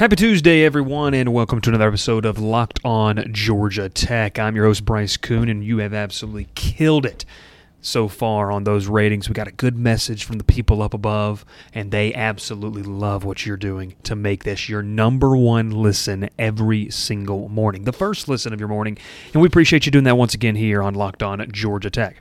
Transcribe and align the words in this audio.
Happy 0.00 0.16
Tuesday, 0.16 0.64
everyone, 0.64 1.12
and 1.12 1.30
welcome 1.30 1.60
to 1.60 1.68
another 1.68 1.88
episode 1.88 2.24
of 2.24 2.38
Locked 2.38 2.80
On 2.86 3.22
Georgia 3.34 3.90
Tech. 3.90 4.38
I'm 4.38 4.56
your 4.56 4.64
host, 4.64 4.86
Bryce 4.86 5.18
Coon, 5.18 5.50
and 5.50 5.62
you 5.62 5.76
have 5.76 5.92
absolutely 5.92 6.48
killed 6.54 7.04
it 7.04 7.26
so 7.82 8.08
far 8.08 8.50
on 8.50 8.64
those 8.64 8.86
ratings. 8.86 9.28
We 9.28 9.34
got 9.34 9.46
a 9.46 9.52
good 9.52 9.76
message 9.76 10.24
from 10.24 10.38
the 10.38 10.44
people 10.44 10.80
up 10.80 10.94
above, 10.94 11.44
and 11.74 11.90
they 11.90 12.14
absolutely 12.14 12.82
love 12.82 13.24
what 13.24 13.44
you're 13.44 13.58
doing 13.58 13.94
to 14.04 14.16
make 14.16 14.44
this 14.44 14.70
your 14.70 14.80
number 14.80 15.36
one 15.36 15.70
listen 15.70 16.30
every 16.38 16.88
single 16.88 17.50
morning, 17.50 17.84
the 17.84 17.92
first 17.92 18.26
listen 18.26 18.54
of 18.54 18.58
your 18.58 18.70
morning. 18.70 18.96
And 19.34 19.42
we 19.42 19.48
appreciate 19.48 19.84
you 19.84 19.92
doing 19.92 20.04
that 20.04 20.16
once 20.16 20.32
again 20.32 20.56
here 20.56 20.82
on 20.82 20.94
Locked 20.94 21.22
On 21.22 21.46
Georgia 21.52 21.90
Tech. 21.90 22.16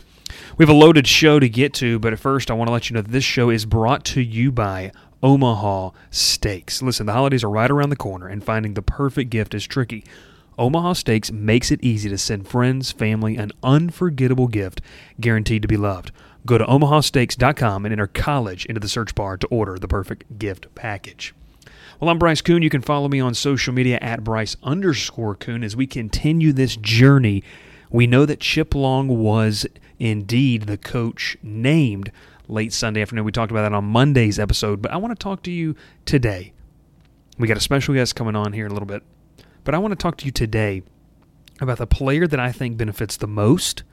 We 0.58 0.64
have 0.64 0.70
a 0.70 0.78
loaded 0.78 1.08
show 1.08 1.40
to 1.40 1.48
get 1.48 1.74
to, 1.76 1.98
but 1.98 2.12
at 2.12 2.20
first, 2.20 2.52
I 2.52 2.56
want 2.56 2.68
to 2.68 2.74
let 2.74 2.90
you 2.90 2.96
know 2.96 3.02
this 3.02 3.24
show 3.24 3.50
is 3.50 3.66
brought 3.66 4.04
to 4.06 4.22
you 4.22 4.52
by 4.52 4.92
Omaha 5.22 5.92
Steaks. 6.12 6.82
Listen, 6.82 7.06
the 7.06 7.14
holidays 7.14 7.44
are 7.44 7.50
right 7.50 7.70
around 7.70 7.90
the 7.90 7.96
corner, 7.96 8.28
and 8.28 8.44
finding 8.44 8.74
the 8.74 8.82
perfect 8.82 9.30
gift 9.30 9.54
is 9.54 9.68
tricky. 9.68 10.04
Omaha 10.58 10.94
Steaks 10.94 11.32
makes 11.32 11.72
it 11.72 11.84
easy 11.84 12.10
to 12.10 12.18
send 12.18 12.48
friends, 12.48 12.92
family 12.92 13.38
an 13.38 13.52
unforgettable 13.64 14.48
gift 14.48 14.82
guaranteed 15.20 15.62
to 15.62 15.68
be 15.68 15.78
loved. 15.78 16.12
Go 16.46 16.58
to 16.58 16.66
omahasteaks.com 16.66 17.86
and 17.86 17.92
enter 17.92 18.08
college 18.08 18.66
into 18.66 18.80
the 18.80 18.90
search 18.90 19.14
bar 19.16 19.38
to 19.38 19.48
order 19.48 19.78
the 19.78 19.88
perfect 19.88 20.40
gift 20.40 20.74
package. 20.76 21.34
Well, 22.00 22.10
I'm 22.10 22.20
Bryce 22.20 22.42
Coon. 22.42 22.62
You 22.62 22.70
can 22.70 22.82
follow 22.82 23.10
me 23.10 23.20
on 23.20 23.34
social 23.34 23.74
media 23.74 24.00
at 24.02 24.24
Bryce 24.24 24.56
underscore 24.64 25.36
Coon 25.36 25.64
as 25.64 25.76
we 25.76 25.86
continue 25.86 26.54
this 26.54 26.78
journey. 26.78 27.44
We 27.90 28.08
know 28.08 28.26
that 28.26 28.40
Chip 28.40 28.74
Long 28.74 29.08
was 29.08 29.66
indeed 29.98 30.64
the 30.64 30.78
coach 30.78 31.36
named 31.44 32.12
late 32.50 32.74
Sunday 32.74 33.02
afternoon. 33.02 33.26
We 33.26 33.32
talked 33.32 33.52
about 33.52 33.62
that 33.62 33.74
on 33.74 33.86
Monday's 33.86 34.40
episode, 34.40 34.82
but 34.82 34.92
I 34.92 34.98
want 34.98 35.18
to 35.18 35.24
talk 35.24 35.44
to 35.44 35.52
you 35.52 35.76
today. 36.06 36.54
We 37.38 37.48
got 37.48 37.58
a 37.58 37.62
special 37.62 37.94
guest 37.94 38.16
coming 38.16 38.36
on 38.36 38.54
here 38.54 38.66
in 38.66 38.72
a 38.72 38.74
little 38.74 38.88
bit, 38.88 39.04
but 39.64 39.74
I 39.74 39.78
want 39.78 39.92
to 39.92 39.96
talk 39.96 40.18
to 40.18 40.26
you 40.26 40.32
today 40.32 40.84
about 41.62 41.78
the 41.78 41.88
player 41.88 42.28
that 42.28 42.40
I 42.40 42.52
think 42.52 42.78
benefits 42.78 43.18
the 43.18 43.28
most. 43.28 43.84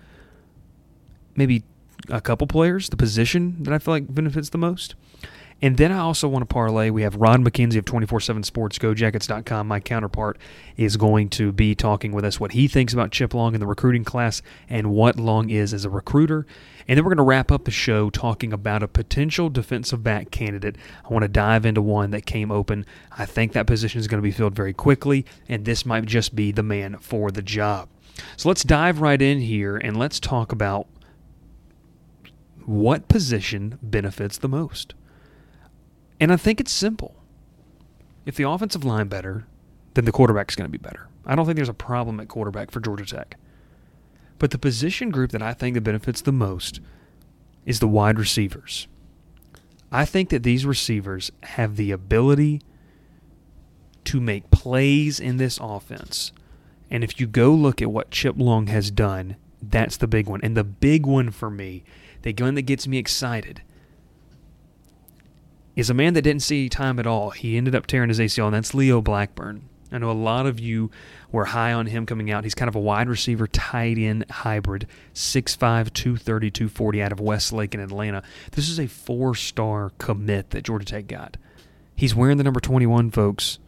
Maybe 1.36 1.64
a 2.08 2.20
couple 2.20 2.46
players, 2.46 2.88
the 2.88 2.96
position 2.96 3.62
that 3.62 3.72
I 3.72 3.78
feel 3.78 3.94
like 3.94 4.12
benefits 4.12 4.48
the 4.48 4.58
most. 4.58 4.94
And 5.62 5.78
then 5.78 5.90
I 5.90 5.98
also 5.98 6.28
want 6.28 6.42
to 6.42 6.52
parlay. 6.52 6.90
We 6.90 7.02
have 7.02 7.16
Ron 7.16 7.42
Mackenzie 7.42 7.78
of 7.78 7.86
24 7.86 8.20
7 8.20 8.42
Sports, 8.42 8.78
GoJackets.com. 8.78 9.66
My 9.66 9.80
counterpart 9.80 10.38
is 10.76 10.98
going 10.98 11.30
to 11.30 11.50
be 11.50 11.74
talking 11.74 12.12
with 12.12 12.26
us 12.26 12.38
what 12.38 12.52
he 12.52 12.68
thinks 12.68 12.92
about 12.92 13.10
Chip 13.10 13.32
Long 13.32 13.54
in 13.54 13.60
the 13.60 13.66
recruiting 13.66 14.04
class 14.04 14.42
and 14.68 14.90
what 14.90 15.16
Long 15.16 15.48
is 15.48 15.72
as 15.72 15.86
a 15.86 15.90
recruiter. 15.90 16.46
And 16.88 16.96
then 16.96 17.04
we're 17.04 17.10
going 17.10 17.16
to 17.16 17.24
wrap 17.24 17.50
up 17.50 17.64
the 17.64 17.70
show 17.70 18.10
talking 18.10 18.52
about 18.52 18.82
a 18.82 18.88
potential 18.88 19.50
defensive 19.50 20.02
back 20.02 20.30
candidate. 20.30 20.76
I 21.04 21.12
want 21.12 21.22
to 21.22 21.28
dive 21.28 21.66
into 21.66 21.82
one 21.82 22.10
that 22.12 22.26
came 22.26 22.52
open. 22.52 22.86
I 23.10 23.26
think 23.26 23.52
that 23.52 23.66
position 23.66 23.98
is 23.98 24.06
going 24.06 24.20
to 24.20 24.26
be 24.26 24.30
filled 24.30 24.54
very 24.54 24.72
quickly, 24.72 25.26
and 25.48 25.64
this 25.64 25.84
might 25.84 26.04
just 26.06 26.36
be 26.36 26.52
the 26.52 26.62
man 26.62 26.98
for 26.98 27.30
the 27.30 27.42
job. 27.42 27.88
So 28.36 28.48
let's 28.48 28.62
dive 28.62 29.00
right 29.00 29.20
in 29.20 29.40
here 29.40 29.76
and 29.76 29.96
let's 29.96 30.20
talk 30.20 30.52
about 30.52 30.86
what 32.64 33.08
position 33.08 33.78
benefits 33.82 34.38
the 34.38 34.48
most. 34.48 34.94
And 36.20 36.32
I 36.32 36.36
think 36.36 36.60
it's 36.60 36.72
simple. 36.72 37.14
If 38.24 38.36
the 38.36 38.48
offensive 38.48 38.84
line 38.84 39.08
better, 39.08 39.46
then 39.94 40.04
the 40.04 40.12
quarterback's 40.12 40.56
going 40.56 40.70
to 40.70 40.78
be 40.78 40.78
better. 40.78 41.08
I 41.24 41.34
don't 41.34 41.46
think 41.46 41.56
there's 41.56 41.68
a 41.68 41.74
problem 41.74 42.20
at 42.20 42.28
quarterback 42.28 42.70
for 42.70 42.80
Georgia 42.80 43.04
Tech. 43.04 43.36
But 44.38 44.50
the 44.50 44.58
position 44.58 45.10
group 45.10 45.30
that 45.30 45.42
I 45.42 45.54
think 45.54 45.74
that 45.74 45.80
benefits 45.82 46.20
the 46.20 46.32
most 46.32 46.80
is 47.64 47.80
the 47.80 47.88
wide 47.88 48.18
receivers. 48.18 48.86
I 49.90 50.04
think 50.04 50.30
that 50.30 50.42
these 50.42 50.66
receivers 50.66 51.30
have 51.42 51.76
the 51.76 51.90
ability 51.90 52.62
to 54.04 54.20
make 54.20 54.50
plays 54.50 55.18
in 55.18 55.36
this 55.36 55.58
offense. 55.60 56.32
And 56.90 57.02
if 57.02 57.18
you 57.20 57.26
go 57.26 57.52
look 57.52 57.82
at 57.82 57.90
what 57.90 58.10
Chip 58.10 58.36
Long 58.38 58.68
has 58.68 58.90
done, 58.90 59.36
that's 59.62 59.96
the 59.96 60.06
big 60.06 60.28
one. 60.28 60.40
And 60.42 60.56
the 60.56 60.64
big 60.64 61.06
one 61.06 61.30
for 61.30 61.50
me, 61.50 61.84
the 62.22 62.34
one 62.38 62.54
that 62.54 62.62
gets 62.62 62.86
me 62.86 62.98
excited, 62.98 63.62
is 65.74 65.90
a 65.90 65.94
man 65.94 66.14
that 66.14 66.22
didn't 66.22 66.42
see 66.42 66.68
time 66.68 66.98
at 66.98 67.06
all. 67.06 67.30
He 67.30 67.56
ended 67.56 67.74
up 67.74 67.86
tearing 67.86 68.08
his 68.08 68.18
ACL, 68.18 68.46
and 68.46 68.54
that's 68.54 68.74
Leo 68.74 69.00
Blackburn. 69.00 69.68
I 69.96 69.98
know 69.98 70.10
a 70.10 70.12
lot 70.12 70.46
of 70.46 70.60
you 70.60 70.90
were 71.32 71.46
high 71.46 71.72
on 71.72 71.86
him 71.86 72.06
coming 72.06 72.30
out. 72.30 72.44
He's 72.44 72.54
kind 72.54 72.68
of 72.68 72.76
a 72.76 72.80
wide 72.80 73.08
receiver, 73.08 73.46
tight 73.46 73.98
end 73.98 74.26
hybrid, 74.30 74.86
6'5, 75.14 75.92
230, 75.92 76.50
240 76.50 77.02
out 77.02 77.12
of 77.12 77.20
Westlake 77.20 77.74
in 77.74 77.80
Atlanta. 77.80 78.22
This 78.52 78.68
is 78.68 78.78
a 78.78 78.86
four 78.86 79.34
star 79.34 79.92
commit 79.98 80.50
that 80.50 80.64
Georgia 80.64 80.84
Tech 80.84 81.06
got. 81.06 81.38
He's 81.96 82.14
wearing 82.14 82.36
the 82.36 82.44
number 82.44 82.60
21, 82.60 83.10
folks. 83.10 83.58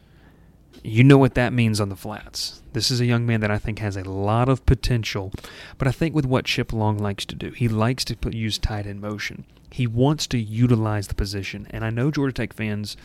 You 0.84 1.02
know 1.02 1.18
what 1.18 1.34
that 1.34 1.52
means 1.52 1.80
on 1.80 1.88
the 1.88 1.96
flats. 1.96 2.62
This 2.74 2.90
is 2.90 3.00
a 3.00 3.06
young 3.06 3.26
man 3.26 3.40
that 3.40 3.50
I 3.50 3.58
think 3.58 3.78
has 3.78 3.96
a 3.96 4.04
lot 4.04 4.48
of 4.48 4.64
potential, 4.66 5.32
but 5.78 5.88
I 5.88 5.92
think 5.92 6.14
with 6.14 6.26
what 6.26 6.44
Chip 6.44 6.72
Long 6.72 6.98
likes 6.98 7.24
to 7.24 7.34
do, 7.34 7.50
he 7.50 7.68
likes 7.68 8.04
to 8.04 8.16
put, 8.16 8.34
use 8.34 8.58
tight 8.58 8.86
end 8.86 9.00
motion. 9.00 9.44
He 9.70 9.86
wants 9.86 10.26
to 10.28 10.38
utilize 10.38 11.08
the 11.08 11.14
position, 11.14 11.66
and 11.70 11.84
I 11.84 11.90
know 11.90 12.10
Georgia 12.10 12.34
Tech 12.34 12.52
fans 12.52 12.96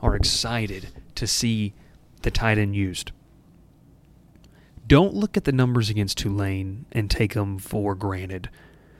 are 0.00 0.14
excited 0.14 0.88
to 1.14 1.26
see 1.26 1.72
the 2.24 2.30
tight 2.30 2.58
end 2.58 2.74
used. 2.74 3.12
Don't 4.86 5.14
look 5.14 5.36
at 5.36 5.44
the 5.44 5.52
numbers 5.52 5.88
against 5.88 6.18
Tulane 6.18 6.84
and 6.92 7.10
take 7.10 7.34
them 7.34 7.58
for 7.58 7.94
granted. 7.94 8.50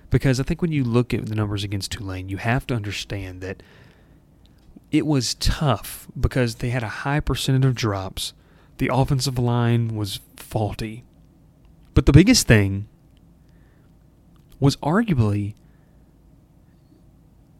Because 0.08 0.38
I 0.38 0.44
think 0.44 0.62
when 0.62 0.72
you 0.72 0.84
look 0.84 1.12
at 1.12 1.26
the 1.26 1.34
numbers 1.34 1.64
against 1.64 1.92
Tulane, 1.92 2.28
you 2.28 2.36
have 2.36 2.66
to 2.68 2.74
understand 2.74 3.40
that 3.40 3.62
it 4.90 5.06
was 5.06 5.34
tough 5.34 6.06
because 6.18 6.56
they 6.56 6.70
had 6.70 6.82
a 6.82 6.88
high 6.88 7.20
percentage 7.20 7.64
of 7.64 7.74
drops. 7.74 8.32
The 8.78 8.90
offensive 8.92 9.38
line 9.38 9.96
was 9.96 10.20
faulty. 10.36 11.04
But 11.94 12.06
the 12.06 12.12
biggest 12.12 12.46
thing 12.46 12.86
was 14.60 14.76
arguably 14.76 15.54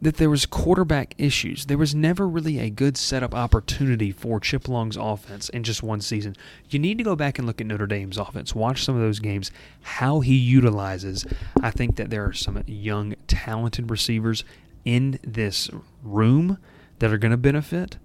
that 0.05 0.17
there 0.17 0.29
was 0.29 0.45
quarterback 0.45 1.15
issues. 1.17 1.65
There 1.65 1.79
was 1.79 1.95
never 1.95 2.27
really 2.27 2.59
a 2.59 2.69
good 2.69 2.95
setup 2.95 3.33
opportunity 3.33 4.11
for 4.11 4.39
Chip 4.39 4.67
Long's 4.67 4.97
offense 4.97 5.49
in 5.49 5.63
just 5.63 5.81
one 5.81 5.99
season. 5.99 6.35
You 6.69 6.77
need 6.77 6.99
to 6.99 7.03
go 7.03 7.15
back 7.15 7.39
and 7.39 7.47
look 7.47 7.59
at 7.59 7.65
Notre 7.65 7.87
Dame's 7.87 8.19
offense. 8.19 8.53
Watch 8.53 8.83
some 8.83 8.93
of 8.93 9.01
those 9.01 9.17
games, 9.17 9.49
how 9.81 10.19
he 10.19 10.35
utilizes. 10.35 11.25
I 11.59 11.71
think 11.71 11.95
that 11.95 12.11
there 12.11 12.23
are 12.23 12.33
some 12.33 12.63
young, 12.67 13.15
talented 13.25 13.89
receivers 13.89 14.43
in 14.85 15.19
this 15.23 15.71
room 16.03 16.59
that 16.99 17.11
are 17.11 17.17
going 17.17 17.31
to 17.31 17.37
benefit. 17.37 17.97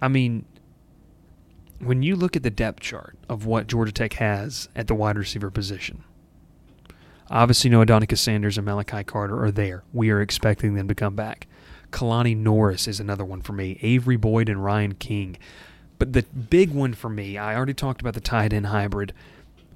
I 0.00 0.06
mean, 0.06 0.44
when 1.80 2.04
you 2.04 2.14
look 2.14 2.36
at 2.36 2.44
the 2.44 2.50
depth 2.50 2.78
chart 2.78 3.18
of 3.28 3.46
what 3.46 3.66
Georgia 3.66 3.90
Tech 3.90 4.12
has 4.12 4.68
at 4.76 4.86
the 4.86 4.94
wide 4.94 5.18
receiver 5.18 5.50
position, 5.50 6.04
Obviously, 7.32 7.70
no 7.70 7.82
Adonica 7.82 8.18
Sanders 8.18 8.58
and 8.58 8.66
Malachi 8.66 9.02
Carter 9.02 9.42
are 9.42 9.50
there. 9.50 9.84
We 9.94 10.10
are 10.10 10.20
expecting 10.20 10.74
them 10.74 10.86
to 10.88 10.94
come 10.94 11.16
back. 11.16 11.46
Kalani 11.90 12.36
Norris 12.36 12.86
is 12.86 13.00
another 13.00 13.24
one 13.24 13.40
for 13.40 13.54
me. 13.54 13.78
Avery 13.80 14.16
Boyd 14.16 14.50
and 14.50 14.62
Ryan 14.62 14.94
King. 14.94 15.38
But 15.98 16.12
the 16.12 16.24
big 16.24 16.72
one 16.72 16.92
for 16.92 17.08
me, 17.08 17.38
I 17.38 17.56
already 17.56 17.72
talked 17.72 18.02
about 18.02 18.12
the 18.12 18.20
tight 18.20 18.52
end 18.52 18.66
hybrid, 18.66 19.14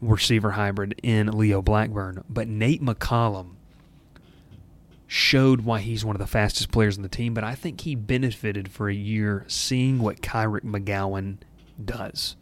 receiver 0.02 0.50
hybrid 0.50 1.00
in 1.02 1.28
Leo 1.28 1.62
Blackburn, 1.62 2.24
but 2.28 2.46
Nate 2.46 2.82
McCollum 2.82 3.52
showed 5.06 5.62
why 5.62 5.80
he's 5.80 6.04
one 6.04 6.16
of 6.16 6.20
the 6.20 6.26
fastest 6.26 6.70
players 6.70 6.98
on 6.98 7.02
the 7.02 7.08
team, 7.08 7.32
but 7.32 7.44
I 7.44 7.54
think 7.54 7.82
he 7.82 7.94
benefited 7.94 8.70
for 8.70 8.90
a 8.90 8.94
year 8.94 9.44
seeing 9.46 10.00
what 10.00 10.20
Kyric 10.20 10.62
McGowan 10.62 11.38
does. 11.82 12.36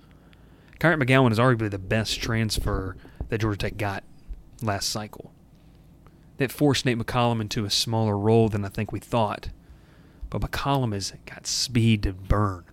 Kyric 0.80 1.00
McGowan 1.00 1.30
is 1.30 1.38
arguably 1.38 1.70
the 1.70 1.78
best 1.78 2.20
transfer 2.20 2.96
that 3.28 3.38
Georgia 3.38 3.58
Tech 3.58 3.76
got 3.76 4.02
last 4.64 4.88
cycle. 4.88 5.32
That 6.38 6.50
forced 6.50 6.84
Nate 6.84 6.98
McCollum 6.98 7.40
into 7.40 7.64
a 7.64 7.70
smaller 7.70 8.18
role 8.18 8.48
than 8.48 8.64
I 8.64 8.68
think 8.68 8.90
we 8.90 9.00
thought. 9.00 9.50
But 10.30 10.42
McCollum 10.42 10.92
has 10.92 11.12
got 11.26 11.46
speed 11.46 12.02
to 12.02 12.12
burn. 12.12 12.64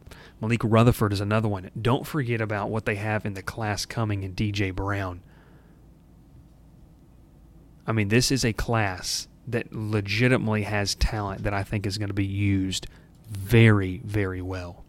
Malik 0.41 0.61
Rutherford 0.63 1.13
is 1.13 1.21
another 1.21 1.47
one. 1.47 1.69
Don't 1.79 2.07
forget 2.07 2.41
about 2.41 2.71
what 2.71 2.85
they 2.85 2.95
have 2.95 3.25
in 3.25 3.35
the 3.35 3.43
class 3.43 3.85
coming 3.85 4.23
in 4.23 4.33
DJ 4.33 4.73
Brown. 4.73 5.21
I 7.85 7.91
mean, 7.91 8.07
this 8.07 8.31
is 8.31 8.43
a 8.43 8.53
class 8.53 9.27
that 9.47 9.71
legitimately 9.71 10.63
has 10.63 10.95
talent 10.95 11.43
that 11.43 11.53
I 11.53 11.63
think 11.63 11.85
is 11.85 11.97
going 11.97 12.09
to 12.09 12.13
be 12.13 12.25
used 12.25 12.87
very, 13.29 14.01
very 14.03 14.41
well. 14.41 14.83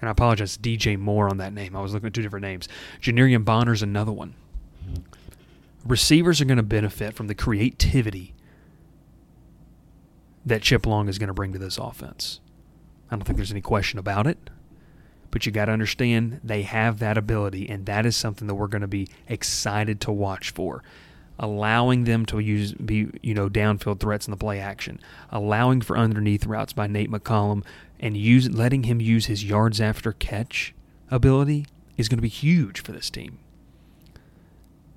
And 0.00 0.08
I 0.08 0.12
apologize, 0.12 0.58
DJ 0.58 0.98
Moore 0.98 1.28
on 1.28 1.36
that 1.36 1.52
name. 1.52 1.76
I 1.76 1.80
was 1.80 1.94
looking 1.94 2.08
at 2.08 2.14
two 2.14 2.22
different 2.22 2.42
names. 2.42 2.68
Janiran 3.00 3.44
Bonner's 3.44 3.82
another 3.82 4.10
one 4.10 4.34
receivers 5.84 6.40
are 6.40 6.44
going 6.44 6.56
to 6.56 6.62
benefit 6.62 7.14
from 7.14 7.26
the 7.26 7.34
creativity 7.34 8.34
that 10.44 10.62
Chip 10.62 10.86
Long 10.86 11.08
is 11.08 11.18
going 11.18 11.28
to 11.28 11.34
bring 11.34 11.52
to 11.52 11.58
this 11.58 11.78
offense. 11.78 12.40
I 13.10 13.16
don't 13.16 13.24
think 13.24 13.36
there's 13.36 13.52
any 13.52 13.60
question 13.60 13.98
about 13.98 14.26
it. 14.26 14.50
But 15.30 15.46
you 15.46 15.52
got 15.52 15.64
to 15.64 15.72
understand 15.72 16.40
they 16.44 16.62
have 16.62 16.98
that 16.98 17.16
ability, 17.16 17.68
and 17.68 17.86
that 17.86 18.04
is 18.04 18.16
something 18.16 18.46
that 18.48 18.54
we're 18.54 18.66
going 18.66 18.82
to 18.82 18.88
be 18.88 19.08
excited 19.28 20.00
to 20.02 20.12
watch 20.12 20.50
for. 20.50 20.84
Allowing 21.38 22.04
them 22.04 22.26
to 22.26 22.38
use 22.38 22.74
be 22.74 23.08
you 23.22 23.32
know 23.32 23.48
downfield 23.48 23.98
threats 23.98 24.26
in 24.26 24.30
the 24.30 24.36
play 24.36 24.60
action, 24.60 25.00
allowing 25.30 25.80
for 25.80 25.96
underneath 25.96 26.44
routes 26.44 26.74
by 26.74 26.86
Nate 26.86 27.10
McCollum, 27.10 27.64
and 27.98 28.14
use 28.14 28.50
letting 28.50 28.84
him 28.84 29.00
use 29.00 29.26
his 29.26 29.42
yards 29.42 29.80
after 29.80 30.12
catch 30.12 30.74
ability 31.10 31.64
is 31.96 32.10
going 32.10 32.18
to 32.18 32.22
be 32.22 32.28
huge 32.28 32.82
for 32.82 32.92
this 32.92 33.08
team. 33.08 33.38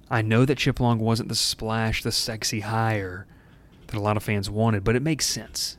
I 0.10 0.22
know 0.22 0.46
that 0.46 0.60
Chip 0.60 0.80
Long 0.80 1.00
wasn't 1.00 1.30
the 1.30 1.36
splash, 1.36 2.04
the 2.04 2.12
sexy 2.12 2.60
hire 2.62 3.26
that 3.88 3.98
a 3.98 4.02
lot 4.02 4.18
of 4.18 4.24
fans 4.24 4.50
wanted, 4.50 4.84
but 4.84 4.96
it 4.96 5.02
makes 5.02 5.26
sense. 5.26 5.78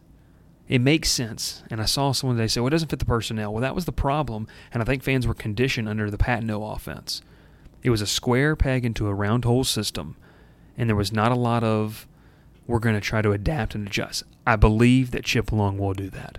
It 0.69 0.81
makes 0.81 1.11
sense. 1.11 1.62
And 1.70 1.81
I 1.81 1.84
saw 1.84 2.12
someone 2.12 2.37
today 2.37 2.49
say, 2.49 2.61
well, 2.61 2.69
it 2.69 2.70
doesn't 2.70 2.88
fit 2.88 2.99
the 2.99 3.05
personnel. 3.05 3.52
Well, 3.52 3.62
that 3.62 3.75
was 3.75 3.84
the 3.84 3.93
problem, 3.93 4.49
and 4.73 4.82
I 4.82 4.87
think 4.87 5.02
fans 5.02 5.26
were 5.26 5.34
conditioned 5.34 5.88
under 5.88 6.11
the 6.11 6.19
Patenaude 6.19 6.75
offense. 6.75 7.23
It 7.82 7.90
was 7.90 8.00
a 8.00 8.06
square 8.06 8.56
peg 8.56 8.84
into 8.84 9.06
a 9.06 9.14
round 9.14 9.44
hole 9.44 9.62
system, 9.62 10.17
and 10.76 10.88
there 10.88 10.96
was 10.96 11.12
not 11.12 11.31
a 11.31 11.37
lot 11.37 11.62
of, 11.62 12.08
we're 12.67 12.81
going 12.81 12.96
to 12.96 13.00
try 13.00 13.22
to 13.22 13.31
adapt 13.31 13.76
and 13.76 13.87
adjust. 13.87 14.25
I 14.44 14.56
believe 14.56 15.12
that 15.12 15.25
Chip 15.25 15.52
Long 15.52 15.79
will 15.79 15.94
do 15.94 16.11
that. 16.11 16.38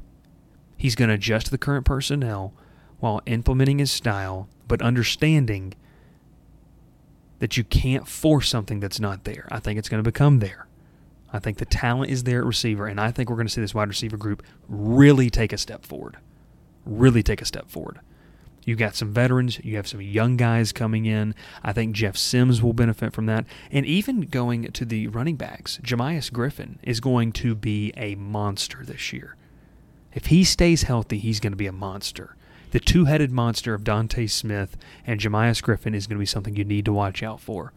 He's 0.75 0.95
going 0.95 1.07
to 1.07 1.15
adjust 1.15 1.49
the 1.49 1.57
current 1.57 1.85
personnel 1.85 2.53
while 2.99 3.21
implementing 3.25 3.79
his 3.79 3.91
style, 3.91 4.49
but 4.67 4.81
understanding 4.81 5.73
that 7.39 7.57
you 7.57 7.63
can't 7.63 8.07
force 8.07 8.49
something 8.49 8.79
that's 8.79 8.99
not 8.99 9.23
there. 9.23 9.47
I 9.51 9.59
think 9.59 9.77
it's 9.77 9.89
going 9.89 10.03
to 10.03 10.07
become 10.09 10.39
there. 10.39 10.67
I 11.31 11.39
think 11.39 11.57
the 11.57 11.65
talent 11.65 12.11
is 12.11 12.23
there 12.23 12.39
at 12.39 12.45
receiver, 12.45 12.87
and 12.87 12.99
I 12.99 13.11
think 13.11 13.29
we're 13.29 13.35
going 13.35 13.47
to 13.47 13.53
see 13.53 13.61
this 13.61 13.75
wide 13.75 13.89
receiver 13.89 14.17
group 14.17 14.43
really 14.67 15.29
take 15.29 15.51
a 15.51 15.57
step 15.57 15.85
forward. 15.85 16.17
Really 16.85 17.21
take 17.21 17.41
a 17.41 17.45
step 17.45 17.69
forward. 17.69 17.99
You've 18.63 18.79
got 18.79 18.95
some 18.95 19.13
veterans, 19.13 19.63
you 19.63 19.77
have 19.77 19.87
some 19.87 20.01
young 20.01 20.35
guys 20.35 20.73
coming 20.73 21.05
in. 21.05 21.35
I 21.63 21.71
think 21.71 21.95
Jeff 21.95 22.17
Sims 22.17 22.61
will 22.61 22.73
benefit 22.73 23.13
from 23.13 23.25
that. 23.27 23.45
And 23.71 23.85
even 23.85 24.21
going 24.21 24.71
to 24.71 24.83
the 24.83 25.07
running 25.07 25.37
backs, 25.37 25.79
Jamias 25.83 26.31
Griffin 26.31 26.79
is 26.83 26.99
going 26.99 27.31
to 27.33 27.55
be 27.55 27.93
a 27.95 28.15
monster 28.15 28.83
this 28.83 29.13
year. 29.13 29.37
If 30.13 30.27
he 30.27 30.43
stays 30.43 30.83
healthy, 30.83 31.17
he's 31.17 31.39
going 31.39 31.53
to 31.53 31.57
be 31.57 31.67
a 31.67 31.71
monster. 31.71 32.35
The 32.71 32.79
two 32.79 33.05
headed 33.05 33.31
monster 33.31 33.73
of 33.73 33.83
Dontae 33.83 34.29
Smith 34.29 34.75
and 35.05 35.19
Jemias 35.19 35.63
Griffin 35.63 35.95
is 35.95 36.05
going 36.05 36.17
to 36.17 36.19
be 36.21 36.25
something 36.25 36.55
you 36.55 36.65
need 36.65 36.85
to 36.85 36.93
watch 36.93 37.23
out 37.23 37.39
for. 37.39 37.71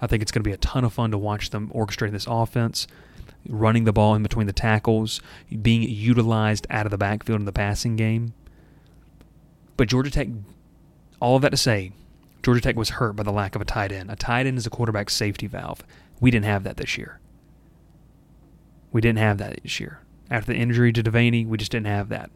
I 0.00 0.06
think 0.06 0.22
it's 0.22 0.30
going 0.30 0.42
to 0.42 0.48
be 0.48 0.54
a 0.54 0.58
ton 0.58 0.84
of 0.84 0.92
fun 0.92 1.10
to 1.10 1.18
watch 1.18 1.50
them 1.50 1.70
orchestrating 1.74 2.12
this 2.12 2.26
offense, 2.28 2.86
running 3.48 3.84
the 3.84 3.92
ball 3.92 4.14
in 4.14 4.22
between 4.22 4.46
the 4.46 4.52
tackles, 4.52 5.20
being 5.62 5.82
utilized 5.82 6.66
out 6.70 6.86
of 6.86 6.90
the 6.90 6.98
backfield 6.98 7.40
in 7.40 7.46
the 7.46 7.52
passing 7.52 7.96
game. 7.96 8.34
But 9.76 9.88
Georgia 9.88 10.10
Tech, 10.10 10.28
all 11.20 11.36
of 11.36 11.42
that 11.42 11.50
to 11.50 11.56
say, 11.56 11.92
Georgia 12.42 12.60
Tech 12.60 12.76
was 12.76 12.90
hurt 12.90 13.16
by 13.16 13.24
the 13.24 13.32
lack 13.32 13.56
of 13.56 13.60
a 13.60 13.64
tight 13.64 13.90
end. 13.90 14.10
A 14.10 14.16
tight 14.16 14.46
end 14.46 14.58
is 14.58 14.66
a 14.66 14.70
quarterback 14.70 15.10
safety 15.10 15.46
valve. 15.46 15.82
We 16.20 16.30
didn't 16.30 16.44
have 16.44 16.62
that 16.64 16.76
this 16.76 16.96
year. 16.96 17.18
We 18.92 19.00
didn't 19.00 19.18
have 19.18 19.38
that 19.38 19.60
this 19.62 19.80
year. 19.80 20.00
After 20.30 20.52
the 20.52 20.58
injury 20.58 20.92
to 20.92 21.02
Deveney, 21.02 21.46
we 21.46 21.58
just 21.58 21.72
didn't 21.72 21.88
have 21.88 22.08
that. 22.10 22.30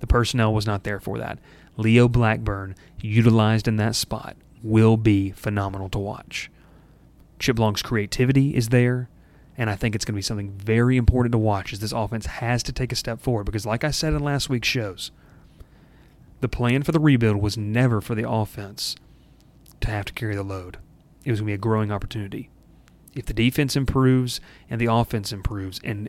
The 0.00 0.06
personnel 0.06 0.52
was 0.52 0.66
not 0.66 0.84
there 0.84 1.00
for 1.00 1.18
that. 1.18 1.38
Leo 1.76 2.08
Blackburn, 2.08 2.74
utilized 3.00 3.68
in 3.68 3.76
that 3.76 3.94
spot, 3.94 4.36
will 4.62 4.96
be 4.96 5.30
phenomenal 5.30 5.88
to 5.90 5.98
watch. 5.98 6.50
Chip 7.38 7.58
Long's 7.58 7.82
creativity 7.82 8.54
is 8.54 8.68
there, 8.68 9.08
and 9.56 9.70
I 9.70 9.76
think 9.76 9.94
it's 9.94 10.04
going 10.04 10.14
to 10.14 10.18
be 10.18 10.22
something 10.22 10.52
very 10.52 10.96
important 10.96 11.32
to 11.32 11.38
watch 11.38 11.72
as 11.72 11.80
this 11.80 11.92
offense 11.92 12.26
has 12.26 12.62
to 12.64 12.72
take 12.72 12.92
a 12.92 12.96
step 12.96 13.20
forward 13.20 13.44
because, 13.44 13.64
like 13.64 13.84
I 13.84 13.90
said 13.90 14.12
in 14.12 14.22
last 14.22 14.50
week's 14.50 14.68
shows, 14.68 15.10
the 16.40 16.48
plan 16.48 16.82
for 16.82 16.92
the 16.92 17.00
rebuild 17.00 17.36
was 17.36 17.56
never 17.56 18.00
for 18.00 18.14
the 18.14 18.28
offense 18.28 18.96
to 19.80 19.90
have 19.90 20.06
to 20.06 20.12
carry 20.12 20.34
the 20.34 20.42
load. 20.42 20.78
It 21.24 21.30
was 21.30 21.40
going 21.40 21.48
to 21.48 21.50
be 21.50 21.54
a 21.54 21.58
growing 21.58 21.92
opportunity. 21.92 22.50
If 23.14 23.26
the 23.26 23.34
defense 23.34 23.76
improves 23.76 24.40
and 24.68 24.80
the 24.80 24.92
offense 24.92 25.32
improves 25.32 25.80
and 25.82 26.08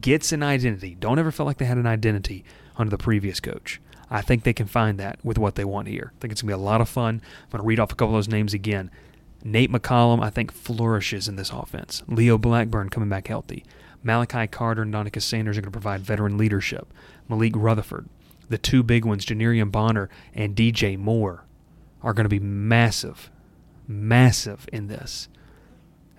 gets 0.00 0.32
an 0.32 0.42
identity, 0.42 0.94
don't 0.94 1.18
ever 1.18 1.32
feel 1.32 1.46
like 1.46 1.58
they 1.58 1.64
had 1.64 1.78
an 1.78 1.86
identity 1.86 2.44
under 2.76 2.90
the 2.90 3.02
previous 3.02 3.40
coach. 3.40 3.80
I 4.10 4.20
think 4.20 4.42
they 4.42 4.52
can 4.52 4.66
find 4.66 4.98
that 4.98 5.18
with 5.24 5.38
what 5.38 5.54
they 5.54 5.64
want 5.64 5.88
here. 5.88 6.12
I 6.16 6.20
think 6.20 6.32
it's 6.32 6.42
going 6.42 6.52
to 6.52 6.56
be 6.56 6.62
a 6.62 6.64
lot 6.64 6.80
of 6.82 6.88
fun. 6.88 7.22
I'm 7.24 7.50
going 7.50 7.62
to 7.62 7.66
read 7.66 7.80
off 7.80 7.92
a 7.92 7.94
couple 7.94 8.14
of 8.14 8.18
those 8.18 8.28
names 8.28 8.52
again. 8.52 8.90
Nate 9.42 9.72
McCollum, 9.72 10.22
I 10.22 10.30
think, 10.30 10.52
flourishes 10.52 11.28
in 11.28 11.36
this 11.36 11.50
offense. 11.50 12.02
Leo 12.06 12.38
Blackburn 12.38 12.90
coming 12.90 13.08
back 13.08 13.28
healthy. 13.28 13.64
Malachi 14.02 14.46
Carter 14.46 14.82
and 14.82 14.92
Donicus 14.92 15.22
Sanders 15.22 15.56
are 15.56 15.62
going 15.62 15.72
to 15.72 15.78
provide 15.78 16.02
veteran 16.02 16.36
leadership. 16.36 16.92
Malik 17.28 17.54
Rutherford, 17.56 18.08
the 18.48 18.58
two 18.58 18.82
big 18.82 19.04
ones, 19.04 19.24
Janiran 19.24 19.72
Bonner 19.72 20.10
and 20.34 20.54
DJ 20.54 20.98
Moore, 20.98 21.44
are 22.02 22.12
going 22.12 22.24
to 22.24 22.28
be 22.28 22.40
massive, 22.40 23.30
massive 23.86 24.68
in 24.72 24.88
this. 24.88 25.28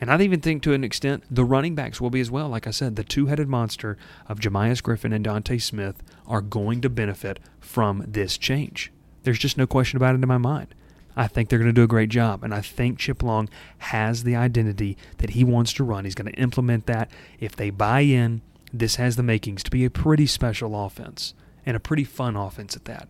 And 0.04 0.12
I 0.12 0.22
even 0.22 0.42
think 0.42 0.64
to 0.64 0.74
an 0.74 0.84
extent 0.84 1.24
the 1.32 1.46
running 1.46 1.76
backs 1.76 2.02
will 2.02 2.10
be 2.10 2.20
as 2.20 2.30
well. 2.30 2.50
Like 2.50 2.68
I 2.68 2.72
said, 2.72 2.98
the 2.98 3.06
two 3.06 3.28
headed 3.28 3.48
monster 3.48 3.98
of 4.28 4.38
Jamias 4.38 4.84
Griffin 4.84 5.14
and 5.14 5.26
Dontae 5.26 5.62
Smith 5.62 6.04
are 6.28 6.42
going 6.42 6.82
to 6.82 6.90
benefit 6.90 7.40
from 7.62 8.04
this 8.06 8.38
change. 8.38 8.92
There's 9.24 9.40
just 9.40 9.58
no 9.58 9.66
question 9.66 9.96
about 9.96 10.16
it 10.16 10.22
in 10.22 10.28
my 10.28 10.38
mind. 10.38 10.76
I 11.16 11.28
think 11.28 11.48
they're 11.48 11.58
going 11.58 11.70
to 11.70 11.74
do 11.74 11.86
a 11.86 11.88
great 11.88 12.10
job. 12.10 12.44
And 12.44 12.54
I 12.54 12.60
think 12.60 13.00
Chip 13.00 13.24
Long 13.24 13.48
has 13.78 14.26
the 14.26 14.36
identity 14.36 14.98
that 15.20 15.30
he 15.30 15.46
wants 15.46 15.72
to 15.72 15.86
run. 15.86 16.04
He's 16.04 16.16
going 16.16 16.30
to 16.30 16.38
implement 16.38 16.86
that. 16.88 17.10
If 17.40 17.56
they 17.56 17.70
buy 17.70 18.02
in, 18.02 18.42
this 18.74 18.98
has 18.98 19.16
the 19.16 19.24
makings 19.24 19.64
to 19.64 19.72
be 19.72 19.86
a 19.86 19.90
pretty 19.90 20.26
special 20.26 20.86
offense 20.86 21.34
and 21.66 21.78
a 21.78 21.80
pretty 21.80 22.04
fun 22.04 22.36
offense 22.36 22.76
at 22.76 22.84
that. 22.84 23.08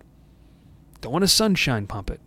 Don't 1.01 1.11
want 1.11 1.23
to 1.23 1.27
sunshine 1.27 1.87
pump 1.87 2.11
it. 2.11 2.21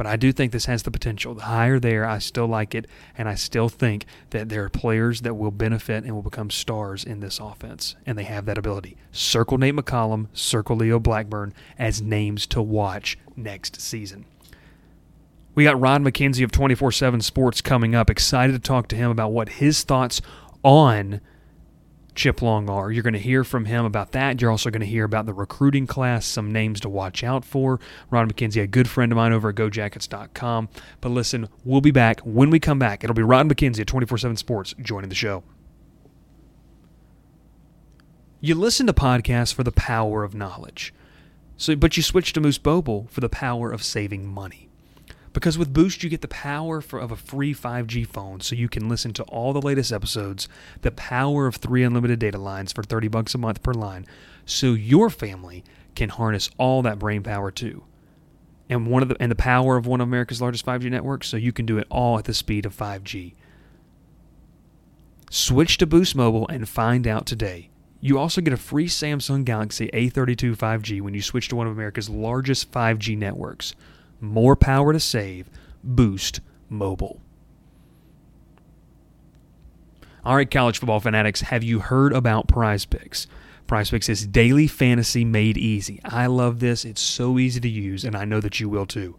But 0.00 0.06
I 0.06 0.16
do 0.16 0.32
think 0.32 0.52
this 0.52 0.64
has 0.64 0.84
the 0.84 0.90
potential. 0.90 1.34
The 1.34 1.42
higher 1.42 1.78
there, 1.78 2.06
I 2.06 2.20
still 2.20 2.46
like 2.46 2.74
it, 2.74 2.86
and 3.18 3.28
I 3.28 3.34
still 3.34 3.68
think 3.68 4.06
that 4.30 4.48
there 4.48 4.64
are 4.64 4.70
players 4.70 5.20
that 5.20 5.34
will 5.34 5.50
benefit 5.50 6.04
and 6.04 6.14
will 6.14 6.22
become 6.22 6.48
stars 6.48 7.04
in 7.04 7.20
this 7.20 7.38
offense, 7.38 7.96
and 8.06 8.16
they 8.16 8.22
have 8.22 8.46
that 8.46 8.56
ability. 8.56 8.96
Circle 9.12 9.58
Nate 9.58 9.76
McCollum, 9.76 10.28
circle 10.32 10.76
Leo 10.76 10.98
Blackburn 10.98 11.52
as 11.78 12.00
names 12.00 12.46
to 12.46 12.62
watch 12.62 13.18
next 13.36 13.78
season. 13.78 14.24
We 15.54 15.64
got 15.64 15.78
Rod 15.78 16.00
Mackenzie 16.00 16.44
of 16.44 16.50
24 16.50 16.92
7 16.92 17.20
Sports 17.20 17.60
coming 17.60 17.94
up. 17.94 18.08
Excited 18.08 18.54
to 18.54 18.58
talk 18.58 18.88
to 18.88 18.96
him 18.96 19.10
about 19.10 19.32
what 19.32 19.50
his 19.50 19.82
thoughts 19.82 20.22
on 20.62 21.20
Chip 22.14 22.42
Long 22.42 22.68
are. 22.68 22.90
You're 22.90 23.02
going 23.02 23.14
to 23.14 23.18
hear 23.18 23.44
from 23.44 23.64
him 23.64 23.84
about 23.84 24.12
that. 24.12 24.40
You're 24.40 24.50
also 24.50 24.70
going 24.70 24.80
to 24.80 24.86
hear 24.86 25.04
about 25.04 25.26
the 25.26 25.34
recruiting 25.34 25.86
class, 25.86 26.26
some 26.26 26.52
names 26.52 26.80
to 26.80 26.88
watch 26.88 27.22
out 27.22 27.44
for. 27.44 27.80
Ron 28.10 28.26
Mackenzie, 28.26 28.60
a 28.60 28.66
good 28.66 28.88
friend 28.88 29.12
of 29.12 29.16
mine 29.16 29.32
over 29.32 29.50
at 29.50 29.54
GoJackets.com. 29.56 30.68
But 31.00 31.08
listen, 31.10 31.48
we'll 31.64 31.80
be 31.80 31.90
back. 31.90 32.20
When 32.20 32.50
we 32.50 32.60
come 32.60 32.78
back, 32.78 33.04
it'll 33.04 33.14
be 33.14 33.22
Ron 33.22 33.48
Mackenzie 33.48 33.82
at 33.82 33.88
24 33.88 34.18
7 34.18 34.36
Sports 34.36 34.74
joining 34.80 35.08
the 35.08 35.14
show. 35.14 35.42
You 38.40 38.54
listen 38.54 38.86
to 38.86 38.94
podcasts 38.94 39.52
for 39.52 39.64
the 39.64 39.72
power 39.72 40.24
of 40.24 40.34
knowledge, 40.34 40.94
so, 41.58 41.76
but 41.76 41.98
you 41.98 42.02
switch 42.02 42.32
to 42.32 42.40
Boost 42.40 42.64
Mobile 42.64 43.06
for 43.10 43.20
the 43.20 43.28
power 43.28 43.70
of 43.70 43.82
saving 43.82 44.26
money. 44.26 44.69
Because 45.32 45.56
with 45.56 45.72
Boost, 45.72 46.02
you 46.02 46.10
get 46.10 46.22
the 46.22 46.28
power 46.28 46.80
for, 46.80 46.98
of 46.98 47.12
a 47.12 47.16
free 47.16 47.54
5G 47.54 48.06
phone 48.06 48.40
so 48.40 48.56
you 48.56 48.68
can 48.68 48.88
listen 48.88 49.12
to 49.12 49.22
all 49.24 49.52
the 49.52 49.62
latest 49.62 49.92
episodes, 49.92 50.48
the 50.82 50.90
power 50.90 51.46
of 51.46 51.56
three 51.56 51.84
unlimited 51.84 52.18
data 52.18 52.38
lines 52.38 52.72
for 52.72 52.82
30 52.82 53.08
bucks 53.08 53.34
a 53.34 53.38
month 53.38 53.62
per 53.62 53.72
line, 53.72 54.06
so 54.44 54.72
your 54.72 55.08
family 55.08 55.62
can 55.94 56.08
harness 56.08 56.50
all 56.58 56.82
that 56.82 56.98
brain 56.98 57.22
power 57.22 57.50
too. 57.50 57.84
And 58.68 58.86
one 58.86 59.02
of 59.02 59.08
the 59.08 59.16
and 59.20 59.30
the 59.30 59.36
power 59.36 59.76
of 59.76 59.86
one 59.86 60.00
of 60.00 60.08
America's 60.08 60.40
largest 60.40 60.64
5G 60.64 60.90
networks 60.90 61.28
so 61.28 61.36
you 61.36 61.52
can 61.52 61.66
do 61.66 61.78
it 61.78 61.86
all 61.90 62.18
at 62.18 62.24
the 62.24 62.34
speed 62.34 62.66
of 62.66 62.76
5G. 62.76 63.34
Switch 65.28 65.78
to 65.78 65.86
Boost 65.86 66.16
Mobile 66.16 66.46
and 66.48 66.68
find 66.68 67.06
out 67.06 67.26
today. 67.26 67.70
You 68.00 68.18
also 68.18 68.40
get 68.40 68.52
a 68.52 68.56
free 68.56 68.86
Samsung 68.86 69.44
Galaxy 69.44 69.90
A32 69.92 70.56
5G 70.56 71.00
when 71.00 71.14
you 71.14 71.22
switch 71.22 71.48
to 71.48 71.56
one 71.56 71.66
of 71.66 71.72
America's 71.72 72.08
largest 72.08 72.72
5G 72.72 73.16
networks 73.16 73.74
more 74.20 74.56
power 74.56 74.92
to 74.92 75.00
save, 75.00 75.48
Boost 75.82 76.40
Mobile. 76.68 77.20
All 80.24 80.36
right, 80.36 80.50
college 80.50 80.78
football 80.78 81.00
fanatics, 81.00 81.40
have 81.40 81.64
you 81.64 81.78
heard 81.78 82.12
about 82.12 82.46
Prize 82.46 82.84
Picks? 82.84 83.26
Prize 83.66 83.90
Picks 83.90 84.08
is 84.08 84.26
daily 84.26 84.66
fantasy 84.66 85.24
made 85.24 85.56
easy. 85.56 86.00
I 86.04 86.26
love 86.26 86.60
this. 86.60 86.84
It's 86.84 87.00
so 87.00 87.38
easy 87.38 87.60
to 87.60 87.68
use, 87.68 88.04
and 88.04 88.16
I 88.16 88.24
know 88.24 88.40
that 88.40 88.60
you 88.60 88.68
will 88.68 88.84
too. 88.84 89.16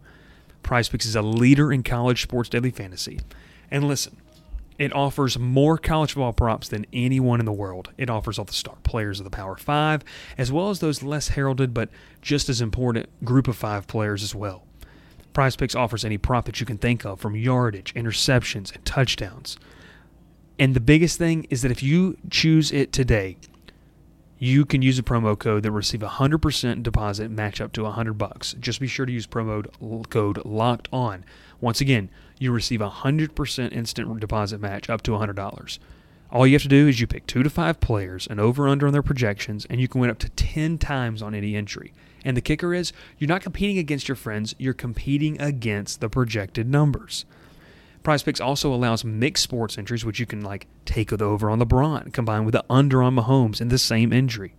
Prize 0.62 0.88
Picks 0.88 1.06
is 1.06 1.16
a 1.16 1.22
leader 1.22 1.72
in 1.72 1.82
college 1.82 2.22
sports 2.22 2.48
daily 2.48 2.70
fantasy. 2.70 3.18
And 3.70 3.88
listen, 3.88 4.16
it 4.78 4.92
offers 4.92 5.38
more 5.38 5.78
college 5.78 6.12
football 6.12 6.32
props 6.32 6.68
than 6.68 6.86
anyone 6.92 7.40
in 7.40 7.46
the 7.46 7.52
world. 7.52 7.90
It 7.98 8.10
offers 8.10 8.38
all 8.38 8.44
the 8.44 8.52
star 8.52 8.76
players 8.84 9.18
of 9.18 9.24
the 9.24 9.30
Power 9.30 9.56
Five, 9.56 10.04
as 10.38 10.52
well 10.52 10.70
as 10.70 10.80
those 10.80 11.02
less 11.02 11.28
heralded 11.28 11.74
but 11.74 11.88
just 12.20 12.48
as 12.48 12.60
important 12.60 13.08
Group 13.24 13.48
of 13.48 13.56
Five 13.56 13.86
players 13.86 14.22
as 14.22 14.34
well. 14.34 14.66
Prize 15.32 15.56
Picks 15.56 15.74
offers 15.74 16.04
any 16.04 16.18
prop 16.18 16.44
that 16.44 16.60
you 16.60 16.66
can 16.66 16.78
think 16.78 17.04
of 17.04 17.20
from 17.20 17.34
yardage, 17.36 17.94
interceptions, 17.94 18.74
and 18.74 18.84
touchdowns. 18.84 19.56
And 20.58 20.74
the 20.74 20.80
biggest 20.80 21.18
thing 21.18 21.46
is 21.50 21.62
that 21.62 21.70
if 21.70 21.82
you 21.82 22.16
choose 22.30 22.70
it 22.70 22.92
today, 22.92 23.36
you 24.38 24.64
can 24.64 24.82
use 24.82 24.98
a 24.98 25.02
promo 25.02 25.38
code 25.38 25.62
that 25.62 25.70
receive 25.70 26.02
a 26.02 26.08
100% 26.08 26.82
deposit 26.82 27.30
match 27.30 27.60
up 27.60 27.72
to 27.72 27.84
100 27.84 28.14
bucks. 28.14 28.54
Just 28.58 28.80
be 28.80 28.88
sure 28.88 29.06
to 29.06 29.12
use 29.12 29.26
promo 29.26 29.64
code 30.10 30.44
locked 30.44 30.88
on. 30.92 31.24
Once 31.60 31.80
again, 31.80 32.10
you 32.40 32.50
receive 32.50 32.80
a 32.80 32.90
100% 32.90 33.72
instant 33.72 34.20
deposit 34.20 34.60
match 34.60 34.90
up 34.90 35.00
to 35.02 35.12
$100. 35.12 35.78
All 36.32 36.46
you 36.46 36.54
have 36.54 36.62
to 36.62 36.68
do 36.68 36.88
is 36.88 37.00
you 37.00 37.06
pick 37.06 37.26
two 37.26 37.42
to 37.42 37.50
five 37.50 37.78
players 37.78 38.26
and 38.26 38.40
over 38.40 38.66
under 38.66 38.86
on 38.86 38.92
their 38.92 39.02
projections, 39.02 39.64
and 39.66 39.80
you 39.80 39.86
can 39.86 40.00
win 40.00 40.10
up 40.10 40.18
to 40.18 40.28
10 40.30 40.78
times 40.78 41.22
on 41.22 41.34
any 41.34 41.54
entry. 41.54 41.92
And 42.24 42.36
the 42.36 42.40
kicker 42.40 42.72
is, 42.72 42.92
you're 43.18 43.28
not 43.28 43.42
competing 43.42 43.78
against 43.78 44.08
your 44.08 44.16
friends, 44.16 44.54
you're 44.58 44.74
competing 44.74 45.40
against 45.40 46.00
the 46.00 46.08
projected 46.08 46.68
numbers. 46.68 47.24
Prize 48.02 48.22
Picks 48.22 48.40
also 48.40 48.74
allows 48.74 49.04
mixed 49.04 49.44
sports 49.44 49.78
entries, 49.78 50.04
which 50.04 50.18
you 50.18 50.26
can 50.26 50.42
like 50.42 50.66
take 50.84 51.10
the 51.10 51.24
over 51.24 51.48
on 51.48 51.60
LeBron, 51.60 52.12
combined 52.12 52.44
with 52.44 52.52
the 52.52 52.64
under 52.68 53.02
on 53.02 53.14
Mahomes 53.14 53.60
in 53.60 53.68
the 53.68 53.78
same 53.78 54.12
entry. 54.12 54.54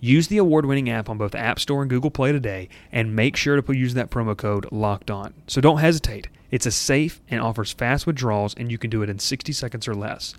Use 0.00 0.28
the 0.28 0.36
award-winning 0.36 0.90
app 0.90 1.08
on 1.08 1.16
both 1.16 1.34
App 1.34 1.58
Store 1.58 1.80
and 1.80 1.88
Google 1.88 2.10
Play 2.10 2.32
today, 2.32 2.68
and 2.92 3.16
make 3.16 3.36
sure 3.36 3.58
to 3.58 3.72
use 3.72 3.94
that 3.94 4.10
promo 4.10 4.36
code 4.36 4.70
Locked 4.70 5.10
On. 5.10 5.32
So 5.46 5.62
don't 5.62 5.78
hesitate. 5.78 6.28
It's 6.50 6.66
a 6.66 6.70
safe 6.70 7.22
and 7.30 7.40
offers 7.40 7.72
fast 7.72 8.06
withdrawals, 8.06 8.54
and 8.54 8.70
you 8.70 8.76
can 8.76 8.90
do 8.90 9.00
it 9.00 9.08
in 9.08 9.18
60 9.18 9.52
seconds 9.52 9.88
or 9.88 9.94
less. 9.94 10.34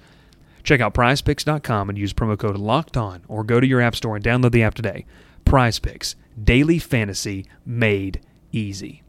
Check 0.64 0.82
out 0.82 0.94
PrizePicks.com 0.94 1.90
and 1.90 1.98
use 1.98 2.14
promo 2.14 2.38
code 2.38 2.58
Locked 2.58 2.96
On, 2.98 3.24
or 3.28 3.44
go 3.44 3.60
to 3.60 3.66
your 3.66 3.82
app 3.82 3.96
store 3.96 4.16
and 4.16 4.24
download 4.24 4.52
the 4.52 4.62
app 4.62 4.76
today. 4.76 5.06
Prize 5.46 5.80
Picks, 5.80 6.16
daily 6.44 6.80
fantasy 6.80 7.46
made 7.66 8.22
easy. 8.52 9.04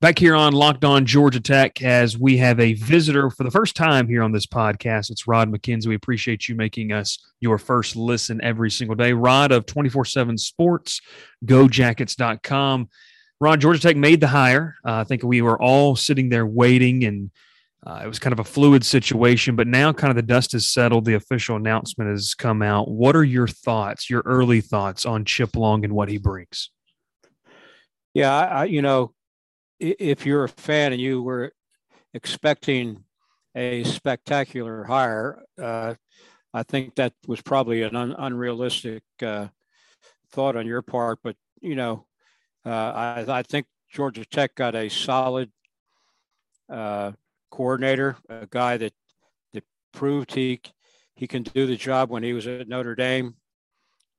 Back 0.00 0.18
here 0.18 0.34
on 0.34 0.52
Locked 0.52 0.84
On 0.84 1.06
Georgia 1.06 1.40
Tech, 1.40 1.80
as 1.80 2.18
we 2.18 2.36
have 2.36 2.60
a 2.60 2.74
visitor 2.74 3.30
for 3.30 3.44
the 3.44 3.50
first 3.50 3.74
time 3.76 4.06
here 4.06 4.22
on 4.22 4.32
this 4.32 4.46
podcast, 4.46 5.10
it's 5.10 5.26
Rod 5.26 5.48
Mackenzie. 5.50 5.88
We 5.88 5.94
appreciate 5.94 6.46
you 6.48 6.54
making 6.54 6.92
us 6.92 7.18
your 7.40 7.56
first 7.56 7.96
listen 7.96 8.40
every 8.42 8.70
single 8.70 8.96
day. 8.96 9.12
Rod 9.12 9.52
of 9.52 9.64
24 9.64 10.04
7 10.04 10.36
Sports, 10.36 11.00
GoJackets.com. 11.46 12.88
Rod, 13.40 13.60
Georgia 13.60 13.80
Tech 13.80 13.96
made 13.96 14.20
the 14.20 14.26
hire. 14.26 14.74
Uh, 14.86 14.96
I 14.96 15.04
think 15.04 15.22
we 15.22 15.40
were 15.40 15.60
all 15.60 15.96
sitting 15.96 16.28
there 16.28 16.46
waiting, 16.46 17.04
and 17.04 17.30
uh, 17.86 18.00
it 18.02 18.08
was 18.08 18.18
kind 18.18 18.32
of 18.32 18.38
a 18.38 18.44
fluid 18.44 18.84
situation. 18.84 19.56
But 19.56 19.66
now, 19.66 19.92
kind 19.92 20.10
of 20.10 20.16
the 20.16 20.22
dust 20.22 20.52
has 20.52 20.68
settled. 20.68 21.04
The 21.04 21.14
official 21.14 21.56
announcement 21.56 22.10
has 22.10 22.34
come 22.34 22.62
out. 22.62 22.90
What 22.90 23.14
are 23.14 23.24
your 23.24 23.46
thoughts, 23.46 24.08
your 24.08 24.22
early 24.24 24.60
thoughts 24.60 25.04
on 25.04 25.24
Chip 25.24 25.54
Long 25.54 25.84
and 25.84 25.92
what 25.92 26.08
he 26.08 26.18
brings? 26.18 26.70
Yeah, 28.14 28.32
I, 28.32 28.64
you 28.64 28.80
know, 28.80 29.12
if 29.80 30.24
you're 30.24 30.44
a 30.44 30.48
fan 30.48 30.92
and 30.92 31.00
you 31.00 31.22
were 31.22 31.52
expecting 32.14 33.04
a 33.54 33.84
spectacular 33.84 34.84
hire, 34.84 35.42
uh, 35.60 35.94
I 36.54 36.62
think 36.62 36.94
that 36.94 37.12
was 37.26 37.42
probably 37.42 37.82
an 37.82 37.96
un- 37.96 38.14
unrealistic 38.16 39.02
uh, 39.20 39.48
thought 40.30 40.56
on 40.56 40.66
your 40.66 40.82
part. 40.82 41.18
But 41.22 41.36
you 41.60 41.74
know, 41.74 42.06
uh, 42.64 42.70
I, 42.70 43.24
I, 43.28 43.42
think 43.42 43.66
Georgia 43.90 44.24
Tech 44.24 44.54
got 44.54 44.74
a 44.74 44.88
solid 44.88 45.50
uh, 46.70 47.12
coordinator, 47.54 48.16
a 48.28 48.48
guy 48.50 48.76
that 48.76 48.92
that 49.52 49.62
proved 49.92 50.34
he 50.34 50.60
he 51.14 51.28
can 51.28 51.44
do 51.44 51.66
the 51.66 51.76
job 51.76 52.10
when 52.10 52.24
he 52.24 52.32
was 52.32 52.46
at 52.48 52.66
Notre 52.66 52.96
Dame. 52.96 53.36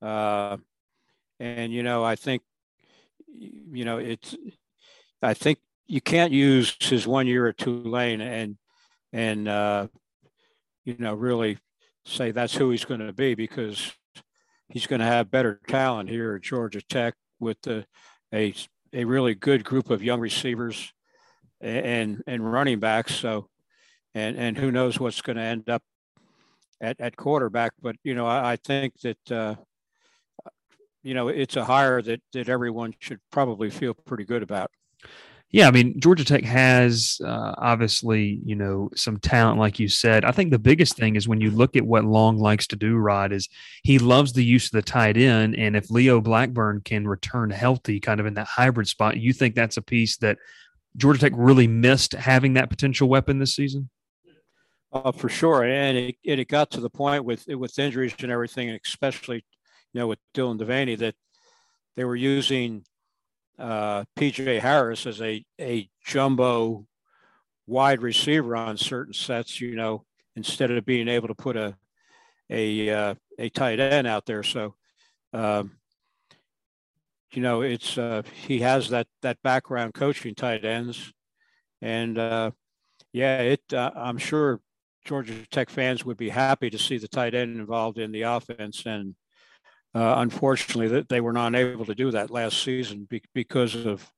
Uh, 0.01 0.57
and 1.39 1.73
you 1.73 1.83
know, 1.83 2.03
I 2.03 2.15
think 2.15 2.43
you 3.27 3.83
know 3.83 3.97
it's 3.97 4.35
I 5.21 5.33
think 5.33 5.59
you 5.85 5.99
can't 5.99 6.31
use 6.31 6.75
his 6.79 7.05
one 7.05 7.27
year 7.27 7.47
at 7.47 7.57
Tulane 7.57 8.21
and 8.21 8.57
and 9.11 9.47
uh, 9.49 9.87
you 10.85 10.95
know 10.97 11.13
really 11.13 11.57
say 12.05 12.31
that's 12.31 12.55
who 12.55 12.69
he's 12.69 12.85
going 12.85 13.05
to 13.05 13.11
be 13.11 13.35
because 13.35 13.91
he's 14.69 14.87
going 14.87 15.01
to 15.01 15.05
have 15.05 15.29
better 15.29 15.59
talent 15.67 16.09
here 16.09 16.35
at 16.35 16.41
Georgia 16.41 16.81
Tech 16.81 17.15
with 17.41 17.57
a 17.67 17.85
a 18.93 19.03
really 19.03 19.35
good 19.35 19.65
group 19.65 19.89
of 19.89 20.01
young 20.01 20.21
receivers 20.21 20.93
and 21.61 22.21
and 22.27 22.51
running 22.51 22.79
backs. 22.79 23.15
So 23.15 23.49
and 24.13 24.37
and 24.37 24.57
who 24.57 24.71
knows 24.71 24.99
what's 24.99 25.21
going 25.21 25.37
to 25.37 25.43
end 25.43 25.69
up 25.69 25.83
at, 26.81 26.99
at 26.99 27.15
quarterback. 27.15 27.73
But 27.81 27.95
you 28.03 28.15
know 28.15 28.25
I, 28.25 28.53
I 28.53 28.55
think 28.57 28.99
that. 29.01 29.31
Uh, 29.31 29.55
you 31.05 31.13
know, 31.13 31.27
it's 31.27 31.55
a 31.55 31.63
hire 31.63 32.01
that 32.01 32.19
that 32.33 32.49
everyone 32.49 32.95
should 32.99 33.19
probably 33.31 33.69
feel 33.69 33.93
pretty 33.93 34.25
good 34.25 34.41
about. 34.41 34.71
Yeah, 35.51 35.67
I 35.67 35.71
mean, 35.71 35.99
Georgia 35.99 36.25
Tech 36.25 36.43
has 36.43 37.21
uh, 37.23 37.53
obviously, 37.57 38.41
you 38.43 38.55
know, 38.55 38.89
some 38.95 39.19
talent, 39.19 39.59
like 39.59 39.79
you 39.79 39.87
said. 39.87 40.25
I 40.25 40.31
think 40.31 40.51
the 40.51 40.59
biggest 40.59 40.97
thing 40.97 41.15
is 41.15 41.27
when 41.27 41.39
you 41.39 41.51
look 41.51 41.77
at 41.77 41.85
what 41.85 42.03
Long 42.03 42.39
likes 42.39 42.67
to 42.67 42.75
do, 42.75 42.97
Rod, 42.97 43.31
is 43.31 43.47
he 43.83 43.99
loves 43.99 44.33
the 44.33 44.43
use 44.43 44.65
of 44.65 44.71
the 44.71 44.81
tight 44.81 45.15
end. 45.15 45.55
And 45.55 45.75
if 45.75 45.91
Leo 45.91 46.19
Blackburn 46.19 46.81
can 46.83 47.07
return 47.07 47.51
healthy, 47.51 47.99
kind 47.99 48.19
of 48.19 48.25
in 48.25 48.33
that 48.33 48.47
hybrid 48.47 48.87
spot, 48.87 49.17
you 49.17 49.31
think 49.31 49.55
that's 49.55 49.77
a 49.77 49.81
piece 49.83 50.17
that 50.17 50.39
Georgia 50.97 51.19
Tech 51.19 51.33
really 51.35 51.67
missed 51.67 52.13
having 52.13 52.53
that 52.53 52.69
potential 52.69 53.07
weapon 53.09 53.39
this 53.39 53.55
season? 53.55 53.89
Uh, 54.91 55.11
for 55.11 55.27
sure, 55.27 55.63
and 55.63 55.97
it, 55.97 56.15
it 56.23 56.47
got 56.47 56.71
to 56.71 56.79
the 56.79 56.89
point 56.89 57.25
with 57.25 57.45
with 57.47 57.77
injuries 57.77 58.15
and 58.19 58.31
everything, 58.31 58.69
especially 58.85 59.43
you 59.93 59.99
know 59.99 60.07
with 60.07 60.19
Dylan 60.33 60.57
Deveney, 60.57 60.97
that 60.99 61.15
they 61.97 62.05
were 62.05 62.15
using 62.15 62.85
uh, 63.59 64.03
PJ 64.17 64.59
Harris 64.59 65.05
as 65.05 65.21
a, 65.21 65.43
a 65.59 65.89
jumbo 66.05 66.85
wide 67.67 68.01
receiver 68.01 68.55
on 68.55 68.77
certain 68.77 69.13
sets, 69.13 69.59
you 69.59 69.75
know, 69.75 70.05
instead 70.35 70.71
of 70.71 70.85
being 70.85 71.07
able 71.07 71.27
to 71.27 71.35
put 71.35 71.57
a 71.57 71.75
a 72.49 72.89
uh, 72.89 73.15
a 73.39 73.49
tight 73.49 73.79
end 73.79 74.07
out 74.07 74.25
there. 74.25 74.43
So, 74.43 74.75
um, 75.33 75.71
you 77.31 77.41
know, 77.41 77.61
it's 77.61 77.97
uh, 77.97 78.21
he 78.47 78.59
has 78.59 78.89
that 78.89 79.07
that 79.21 79.41
background 79.43 79.93
coaching 79.93 80.35
tight 80.35 80.63
ends, 80.65 81.13
and 81.81 82.17
uh, 82.17 82.51
yeah, 83.13 83.41
it 83.41 83.61
uh, 83.73 83.91
I'm 83.95 84.17
sure 84.17 84.61
Georgia 85.05 85.45
Tech 85.51 85.69
fans 85.69 86.03
would 86.05 86.17
be 86.17 86.29
happy 86.29 86.69
to 86.69 86.77
see 86.77 86.97
the 86.97 87.07
tight 87.07 87.35
end 87.35 87.59
involved 87.59 87.97
in 87.97 88.11
the 88.11 88.23
offense. 88.23 88.85
And 88.85 89.15
uh, 89.93 90.15
unfortunately, 90.17 90.87
that 90.89 91.09
they 91.09 91.21
were 91.21 91.33
not 91.33 91.55
able 91.55 91.85
to 91.85 91.95
do 91.95 92.11
that 92.11 92.31
last 92.31 92.63
season 92.63 93.07
be- 93.09 93.23
because 93.33 93.75
of 93.75 94.09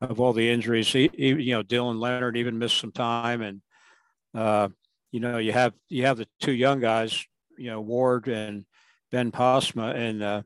of 0.00 0.20
all 0.20 0.32
the 0.32 0.50
injuries. 0.50 0.92
He, 0.92 1.10
he, 1.14 1.28
you 1.28 1.54
know, 1.54 1.62
Dylan 1.62 1.98
Leonard 1.98 2.36
even 2.36 2.58
missed 2.58 2.78
some 2.78 2.92
time, 2.92 3.40
and 3.42 3.62
uh, 4.34 4.68
you 5.12 5.20
know, 5.20 5.38
you 5.38 5.52
have 5.52 5.72
you 5.88 6.04
have 6.04 6.18
the 6.18 6.28
two 6.40 6.52
young 6.52 6.80
guys, 6.80 7.24
you 7.56 7.70
know, 7.70 7.80
Ward 7.80 8.28
and 8.28 8.66
Ben 9.10 9.32
Posma, 9.32 9.94
and 9.94 10.22
uh, 10.22 10.42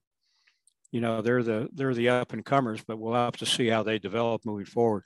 you 0.92 1.00
know, 1.00 1.22
they're 1.22 1.42
the 1.42 1.68
they're 1.72 1.94
the 1.94 2.08
up 2.08 2.32
and 2.32 2.44
comers, 2.44 2.82
but 2.86 2.98
we'll 2.98 3.14
have 3.14 3.36
to 3.38 3.46
see 3.46 3.68
how 3.68 3.82
they 3.82 3.98
develop 3.98 4.44
moving 4.44 4.66
forward. 4.66 5.04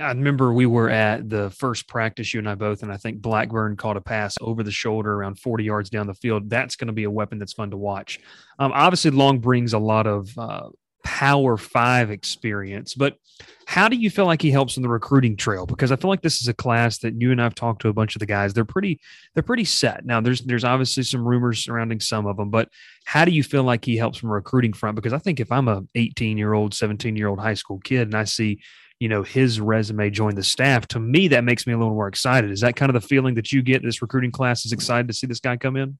I 0.00 0.08
remember 0.08 0.52
we 0.52 0.66
were 0.66 0.88
at 0.88 1.28
the 1.28 1.50
first 1.50 1.86
practice, 1.88 2.32
you 2.32 2.38
and 2.38 2.48
I 2.48 2.54
both, 2.54 2.82
and 2.82 2.92
I 2.92 2.96
think 2.96 3.20
Blackburn 3.20 3.76
caught 3.76 3.98
a 3.98 4.00
pass 4.00 4.36
over 4.40 4.62
the 4.62 4.70
shoulder 4.70 5.12
around 5.12 5.38
40 5.38 5.64
yards 5.64 5.90
down 5.90 6.06
the 6.06 6.14
field. 6.14 6.48
That's 6.48 6.76
going 6.76 6.86
to 6.86 6.94
be 6.94 7.04
a 7.04 7.10
weapon 7.10 7.38
that's 7.38 7.52
fun 7.52 7.70
to 7.70 7.76
watch. 7.76 8.18
Um, 8.58 8.72
obviously, 8.74 9.10
Long 9.10 9.40
brings 9.40 9.74
a 9.74 9.78
lot 9.78 10.06
of 10.06 10.36
uh, 10.38 10.68
Power 11.04 11.56
Five 11.56 12.10
experience, 12.10 12.94
but 12.94 13.18
how 13.66 13.88
do 13.88 13.96
you 13.96 14.10
feel 14.10 14.26
like 14.26 14.42
he 14.42 14.50
helps 14.50 14.76
in 14.76 14.82
the 14.82 14.88
recruiting 14.88 15.36
trail? 15.36 15.66
Because 15.66 15.90
I 15.90 15.96
feel 15.96 16.10
like 16.10 16.22
this 16.22 16.40
is 16.40 16.48
a 16.48 16.54
class 16.54 16.98
that 16.98 17.20
you 17.20 17.32
and 17.32 17.40
I've 17.40 17.54
talked 17.54 17.82
to 17.82 17.88
a 17.88 17.92
bunch 17.92 18.14
of 18.14 18.20
the 18.20 18.26
guys. 18.26 18.52
They're 18.52 18.64
pretty, 18.64 19.00
they're 19.32 19.42
pretty 19.42 19.64
set. 19.64 20.04
Now, 20.04 20.20
there's 20.20 20.42
there's 20.42 20.64
obviously 20.64 21.02
some 21.02 21.26
rumors 21.26 21.64
surrounding 21.64 22.00
some 22.00 22.26
of 22.26 22.36
them, 22.36 22.50
but 22.50 22.68
how 23.04 23.24
do 23.24 23.32
you 23.32 23.42
feel 23.42 23.62
like 23.62 23.84
he 23.84 23.96
helps 23.96 24.18
from 24.18 24.30
a 24.30 24.34
recruiting 24.34 24.72
front? 24.72 24.96
Because 24.96 25.12
I 25.12 25.18
think 25.18 25.40
if 25.40 25.50
I'm 25.50 25.68
a 25.68 25.82
18 25.94 26.36
year 26.36 26.52
old, 26.52 26.74
17 26.74 27.16
year 27.16 27.28
old 27.28 27.38
high 27.38 27.54
school 27.54 27.78
kid 27.80 28.08
and 28.08 28.14
I 28.14 28.24
see 28.24 28.60
you 29.00 29.08
know 29.08 29.22
his 29.22 29.60
resume 29.60 30.08
join 30.10 30.34
the 30.34 30.42
staff 30.42 30.86
to 30.88 31.00
me 31.00 31.28
that 31.28 31.44
makes 31.44 31.66
me 31.66 31.72
a 31.72 31.76
little 31.76 31.92
more 31.92 32.08
excited 32.08 32.50
is 32.50 32.60
that 32.60 32.76
kind 32.76 32.88
of 32.88 32.94
the 32.94 33.06
feeling 33.06 33.34
that 33.34 33.52
you 33.52 33.60
get 33.60 33.82
this 33.82 34.00
recruiting 34.00 34.30
class 34.30 34.64
is 34.64 34.72
excited 34.72 35.08
to 35.08 35.12
see 35.12 35.26
this 35.26 35.40
guy 35.40 35.56
come 35.56 35.76
in 35.76 35.98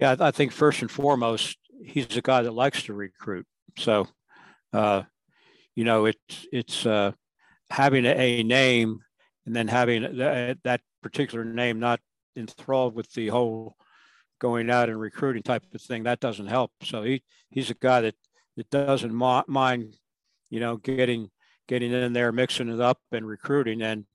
yeah 0.00 0.16
i 0.18 0.30
think 0.30 0.50
first 0.50 0.80
and 0.80 0.90
foremost 0.90 1.58
he's 1.84 2.16
a 2.16 2.22
guy 2.22 2.42
that 2.42 2.52
likes 2.52 2.82
to 2.82 2.94
recruit 2.94 3.46
so 3.78 4.06
uh, 4.72 5.02
you 5.74 5.84
know 5.84 6.06
it's 6.06 6.46
it's 6.52 6.86
uh, 6.86 7.12
having 7.70 8.04
a, 8.04 8.42
name 8.42 9.00
and 9.46 9.54
then 9.56 9.68
having 9.68 10.02
that, 10.18 10.58
that 10.64 10.80
particular 11.02 11.44
name 11.44 11.78
not 11.80 12.00
enthralled 12.36 12.94
with 12.94 13.10
the 13.12 13.28
whole 13.28 13.76
going 14.40 14.70
out 14.70 14.88
and 14.88 15.00
recruiting 15.00 15.42
type 15.42 15.64
of 15.74 15.82
thing 15.82 16.04
that 16.04 16.20
doesn't 16.20 16.46
help 16.46 16.70
so 16.82 17.02
he 17.02 17.22
he's 17.50 17.70
a 17.70 17.74
guy 17.74 18.00
that 18.00 18.14
that 18.56 18.70
doesn't 18.70 19.14
mind 19.14 19.96
you 20.50 20.60
know 20.60 20.76
getting 20.76 21.30
getting 21.68 21.92
in 21.92 22.12
there, 22.12 22.32
mixing 22.32 22.70
it 22.70 22.80
up, 22.80 22.98
and 23.12 23.28
recruiting. 23.28 23.82
And 23.82 24.06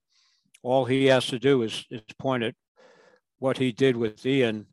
all 0.63 0.85
he 0.85 1.05
has 1.05 1.27
to 1.27 1.39
do 1.39 1.61
is, 1.61 1.85
is 1.89 2.01
point 2.19 2.43
at 2.43 2.55
what 3.39 3.57
he 3.57 3.71
did 3.71 3.95
with 3.95 4.25
Ian 4.25 4.65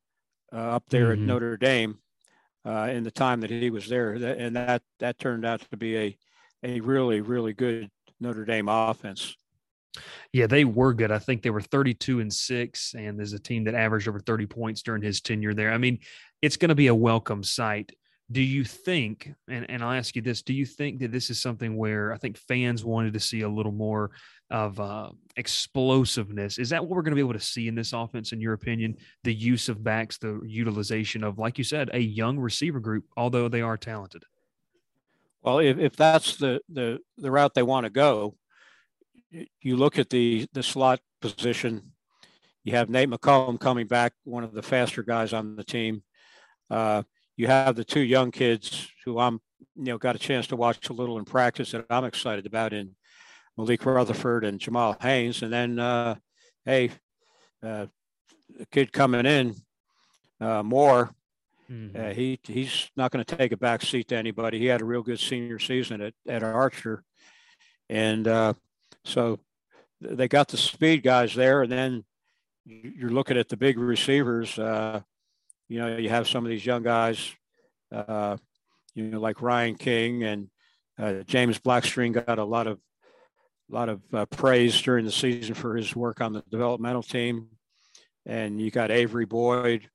uh, 0.53 0.57
up 0.57 0.85
there 0.89 1.13
mm-hmm. 1.13 1.23
at 1.23 1.27
Notre 1.29 1.57
Dame 1.57 1.99
uh, 2.65 2.89
in 2.93 3.05
the 3.05 3.11
time 3.11 3.41
that 3.41 3.51
he 3.51 3.71
was 3.71 3.89
there, 3.89 4.13
and 4.13 4.57
that 4.57 4.83
that 4.99 5.19
turned 5.19 5.45
out 5.45 5.63
to 5.71 5.77
be 5.77 5.97
a 5.97 6.19
a 6.63 6.81
really 6.81 7.21
really 7.21 7.53
good 7.53 7.91
Notre 8.21 8.45
Dame 8.45 8.69
offense. 8.69 9.35
Yeah, 10.33 10.47
they 10.47 10.65
were 10.65 10.95
good. 10.95 11.11
I 11.11 11.19
think 11.19 11.43
they 11.43 11.51
were 11.51 11.61
32 11.61 12.21
and 12.21 12.33
6 12.33 12.95
and 12.95 13.19
there's 13.19 13.33
a 13.33 13.41
team 13.41 13.65
that 13.65 13.75
averaged 13.75 14.07
over 14.09 14.21
30 14.21 14.47
points 14.47 14.83
during 14.83 15.03
his 15.03 15.21
tenure 15.21 15.55
there. 15.55 15.73
I 15.73 15.79
mean, 15.79 15.99
it's 16.43 16.57
going 16.57 16.69
to 16.69 16.77
be 16.77 16.87
a 16.87 16.95
welcome 16.95 17.43
sight 17.43 17.93
Do 18.31 18.41
you 18.41 18.63
think, 18.65 19.33
and, 19.49 19.69
and 19.69 19.83
I'll 19.83 19.93
ask 19.93 20.15
you 20.15 20.23
this, 20.23 20.43
do 20.43 20.53
you 20.55 20.65
think 20.65 21.01
that 21.01 21.11
this 21.11 21.31
is 21.31 21.43
something 21.43 21.77
where 21.77 22.13
I 22.13 22.17
think 22.19 22.39
fans 22.39 22.85
wanted 22.85 23.13
to 23.15 23.21
see 23.21 23.41
a 23.41 23.49
little 23.49 23.73
more 23.73 24.13
of 24.51 24.81
uh, 24.81 25.11
explosiveness? 25.37 26.59
Is 26.59 26.71
that 26.71 26.83
what 26.83 26.97
we're 26.97 27.03
going 27.03 27.13
to 27.13 27.17
be 27.17 27.21
able 27.21 27.35
to 27.35 27.41
see 27.41 27.69
in 27.69 27.75
this 27.75 27.93
offense, 27.93 28.33
in 28.33 28.41
your 28.41 28.53
opinion? 28.53 28.97
The 29.25 29.35
use 29.35 29.69
of 29.69 29.85
backs, 29.85 30.19
the 30.19 30.41
utilization 30.45 31.23
of, 31.23 31.39
like 31.39 31.59
you 31.59 31.65
said, 31.65 31.91
a 31.93 32.01
young 32.01 32.39
receiver 32.39 32.81
group, 32.81 33.05
although 33.17 33.49
they 33.49 33.63
are 33.63 33.77
talented. 33.77 34.25
Well, 35.43 35.61
if, 35.61 35.79
if 35.79 35.97
that's 35.97 36.37
the, 36.37 36.61
the, 36.69 36.99
the 37.17 37.31
route 37.31 37.55
they 37.55 37.63
want 37.63 37.85
to 37.85 37.91
go, 37.91 38.37
you 39.61 39.77
look 39.77 39.99
at 39.99 40.11
the, 40.11 40.47
the 40.53 40.63
slot 40.63 41.01
position. 41.21 41.93
You 42.65 42.73
have 42.73 42.91
Nate 42.91 43.09
McCollum 43.09 43.59
coming 43.59 43.87
back, 43.87 44.13
one 44.25 44.45
of 44.45 44.53
the 44.53 44.63
faster 44.63 45.03
guys 45.03 45.33
on 45.33 45.57
the 45.57 45.65
team. 45.65 46.03
Uh, 46.69 47.05
you 47.37 47.47
have 47.47 47.75
the 47.75 47.85
two 47.85 48.01
young 48.01 48.31
kids 48.31 48.89
who 49.05 49.19
I'm, 49.19 49.41
you 49.77 49.85
know, 49.85 49.99
got 49.99 50.17
a 50.17 50.19
chance 50.19 50.47
to 50.49 50.57
watch 50.57 50.91
a 50.91 50.93
little 50.93 51.19
in 51.19 51.25
practice 51.25 51.71
that 51.71 51.87
I'm 51.89 52.05
excited 52.05 52.45
about 52.45 52.73
in 52.73 52.95
Malik 53.57 53.85
Rutherford 53.85 54.45
and 54.45 54.59
Jamal 54.59 54.97
Haynes. 55.01 55.43
And 55.43 55.53
then, 55.53 55.79
uh, 55.79 56.17
hey, 56.65 56.91
uh, 57.63 57.87
a 58.59 58.67
kid 58.67 58.93
coming 58.93 59.27
in, 59.27 59.55
uh, 60.41 60.63
Moore, 60.63 61.11
mm-hmm. 61.71 62.01
uh, 62.01 62.13
he 62.15 62.41
he's 62.43 62.91
not 62.97 63.11
going 63.11 63.25
to 63.25 63.37
take 63.37 63.53
a 63.53 63.57
back 63.57 63.83
seat 63.83 64.09
to 64.09 64.17
anybody. 64.17 64.59
He 64.59 64.67
had 64.67 64.81
a 64.81 64.87
real 64.87 65.03
good 65.03 65.21
senior 65.21 65.59
season 65.59 66.01
at, 66.01 66.15
at 66.27 66.43
Archer. 66.43 67.05
And 67.89 68.27
uh, 68.27 68.55
so 69.05 69.39
they 70.01 70.29
got 70.29 70.49
the 70.49 70.57
speed 70.57 71.03
guys 71.03 71.35
there. 71.35 71.63
And 71.63 71.73
then 71.73 72.05
you're 72.65 73.11
looking 73.11 73.37
at 73.37 73.49
the 73.49 73.57
big 73.57 73.79
receivers. 73.79 74.59
Uh, 74.59 75.01
you 75.69 75.79
know, 75.79 75.97
you 75.97 76.09
have 76.09 76.29
some 76.29 76.45
of 76.45 76.51
these 76.51 76.67
young 76.67 76.83
guys, 76.83 77.35
uh, 77.93 78.37
you 78.95 79.05
know, 79.05 79.21
like 79.21 79.43
Ryan 79.43 79.77
King 79.77 80.23
and 80.25 80.51
uh, 80.99 81.23
James 81.27 81.59
BlackStrain 81.59 82.13
got 82.13 82.39
a 82.39 82.45
lot 82.45 82.67
of 82.67 82.79
a 83.71 83.75
lot 83.75 83.89
of 83.89 84.01
uh, 84.13 84.27
praise 84.27 84.81
during 84.83 85.05
the 85.05 85.13
season 85.13 85.55
for 85.55 85.77
his 85.77 85.95
work 85.95 86.21
on 86.21 86.33
the 86.33 86.43
developmental 86.51 87.03
team. 87.03 87.49
And 88.27 88.61
you 88.61 88.71
got 88.71 88.91
Avery 88.91 89.25
Boyd, 89.25 89.89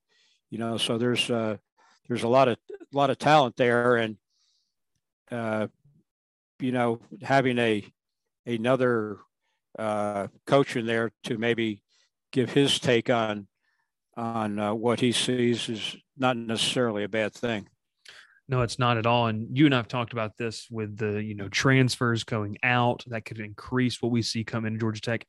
you 0.50 0.58
know, 0.58 0.78
so 0.78 0.98
there's 0.98 1.30
uh, 1.30 1.58
there's 2.08 2.24
a 2.24 2.28
lot 2.28 2.48
of 2.48 2.58
a 2.72 2.98
lot 2.98 3.10
of 3.10 3.18
talent 3.18 3.56
there, 3.56 3.98
and 3.98 4.18
uh, 5.32 5.68
you 6.60 6.72
know, 6.72 7.00
having 7.22 7.58
a 7.60 7.84
another 8.46 9.18
uh, 9.78 10.28
coach 10.46 10.76
in 10.76 10.86
there 10.86 11.12
to 11.26 11.38
maybe 11.38 11.84
give 12.32 12.52
his 12.52 12.80
take 12.80 13.10
on 13.10 13.48
on 14.18 14.60
uh, 14.60 14.74
what 14.74 15.00
he 15.00 15.12
sees 15.12 15.70
is 15.70 15.96
not 16.18 16.38
necessarily 16.38 17.04
a 17.04 17.10
bad 17.10 17.34
thing. 17.34 17.68
No, 18.48 18.62
it's 18.62 18.78
not 18.78 18.98
at 18.98 19.08
all. 19.08 19.28
And 19.28 19.58
you 19.58 19.66
and 19.66 19.74
I've 19.74 19.88
talked 19.88 20.14
about 20.14 20.38
this 20.38 20.68
with 20.70 20.98
the, 20.98 21.24
you 21.24 21.34
know, 21.34 21.50
transfers 21.50 22.24
going 22.24 22.58
out 22.62 23.04
that 23.08 23.26
could 23.26 23.40
increase 23.40 24.02
what 24.02 24.12
we 24.12 24.22
see 24.22 24.44
come 24.44 24.66
into 24.66 24.80
Georgia 24.80 25.02
Tech. 25.02 25.26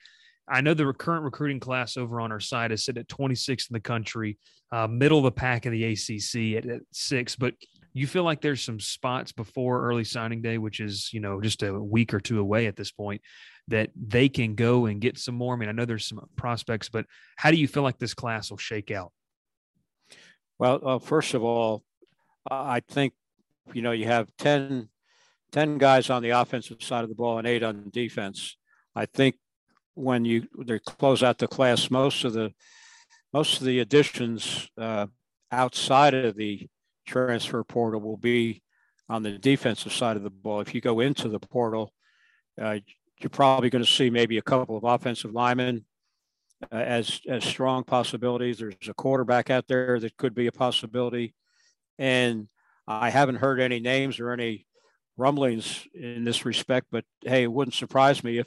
I 0.48 0.60
know 0.60 0.74
the 0.74 0.92
current 0.92 1.24
recruiting 1.24 1.58
class 1.58 1.96
over 1.96 2.20
on 2.20 2.30
our 2.30 2.40
side 2.40 2.72
is 2.72 2.84
sitting 2.84 3.00
at 3.00 3.08
26th 3.08 3.70
in 3.70 3.74
the 3.74 3.80
country, 3.80 4.38
uh, 4.70 4.86
middle 4.86 5.18
of 5.18 5.24
the 5.24 5.32
pack 5.32 5.66
of 5.66 5.72
the 5.72 5.84
ACC 5.84 6.56
at, 6.62 6.70
at, 6.70 6.82
six. 6.92 7.34
But 7.34 7.54
you 7.94 8.06
feel 8.06 8.22
like 8.22 8.40
there's 8.40 8.62
some 8.62 8.78
spots 8.78 9.32
before 9.32 9.88
early 9.88 10.04
signing 10.04 10.42
day, 10.42 10.58
which 10.58 10.78
is 10.80 11.10
you 11.12 11.20
know 11.20 11.40
just 11.40 11.62
a 11.62 11.72
week 11.72 12.14
or 12.14 12.20
two 12.20 12.38
away 12.38 12.66
at 12.66 12.76
this 12.76 12.92
point, 12.92 13.22
that 13.68 13.90
they 13.96 14.28
can 14.28 14.54
go 14.54 14.86
and 14.86 15.00
get 15.00 15.18
some 15.18 15.34
more. 15.34 15.54
I 15.54 15.56
mean, 15.56 15.68
I 15.68 15.72
know 15.72 15.84
there's 15.84 16.06
some 16.06 16.20
prospects, 16.36 16.90
but 16.90 17.06
how 17.36 17.50
do 17.50 17.56
you 17.56 17.66
feel 17.66 17.82
like 17.82 17.98
this 17.98 18.14
class 18.14 18.50
will 18.50 18.58
shake 18.58 18.90
out? 18.90 19.12
Well, 20.58 20.80
uh, 20.84 20.98
first 20.98 21.34
of 21.34 21.42
all, 21.42 21.82
I 22.50 22.80
think 22.80 23.14
you 23.72 23.82
know 23.82 23.92
you 23.92 24.06
have 24.06 24.28
10, 24.38 24.88
10 25.52 25.78
guys 25.78 26.10
on 26.10 26.22
the 26.22 26.30
offensive 26.30 26.82
side 26.82 27.02
of 27.04 27.08
the 27.08 27.14
ball 27.14 27.38
and 27.38 27.46
eight 27.46 27.62
on 27.62 27.90
defense. 27.90 28.56
I 28.94 29.06
think 29.06 29.36
when 29.94 30.24
you 30.24 30.46
they 30.58 30.78
close 30.78 31.22
out 31.22 31.38
the 31.38 31.48
class, 31.48 31.90
most 31.90 32.24
of 32.24 32.32
the 32.32 32.52
most 33.32 33.60
of 33.60 33.66
the 33.66 33.80
additions 33.80 34.70
uh, 34.78 35.06
outside 35.50 36.14
of 36.14 36.36
the 36.36 36.68
transfer 37.06 37.62
portal 37.64 38.00
will 38.00 38.16
be 38.16 38.62
on 39.08 39.22
the 39.22 39.32
defensive 39.38 39.92
side 39.92 40.16
of 40.16 40.22
the 40.22 40.30
ball. 40.30 40.60
If 40.60 40.74
you 40.74 40.80
go 40.80 41.00
into 41.00 41.28
the 41.28 41.38
portal, 41.38 41.92
uh, 42.60 42.78
you're 43.20 43.30
probably 43.30 43.70
going 43.70 43.84
to 43.84 43.90
see 43.90 44.10
maybe 44.10 44.38
a 44.38 44.42
couple 44.42 44.76
of 44.76 44.84
offensive 44.84 45.32
linemen 45.32 45.84
uh, 46.72 46.76
as 46.76 47.20
as 47.28 47.44
strong 47.44 47.84
possibilities. 47.84 48.58
There's 48.58 48.74
a 48.88 48.94
quarterback 48.94 49.50
out 49.50 49.66
there 49.68 49.98
that 50.00 50.16
could 50.16 50.34
be 50.34 50.46
a 50.46 50.52
possibility, 50.52 51.34
and 51.98 52.48
I 52.86 53.10
haven't 53.10 53.36
heard 53.36 53.60
any 53.60 53.80
names 53.80 54.20
or 54.20 54.32
any 54.32 54.66
rumblings 55.16 55.86
in 55.94 56.24
this 56.24 56.44
respect. 56.44 56.86
But 56.90 57.04
hey, 57.22 57.44
it 57.44 57.52
wouldn't 57.52 57.74
surprise 57.74 58.22
me 58.22 58.38
if 58.38 58.46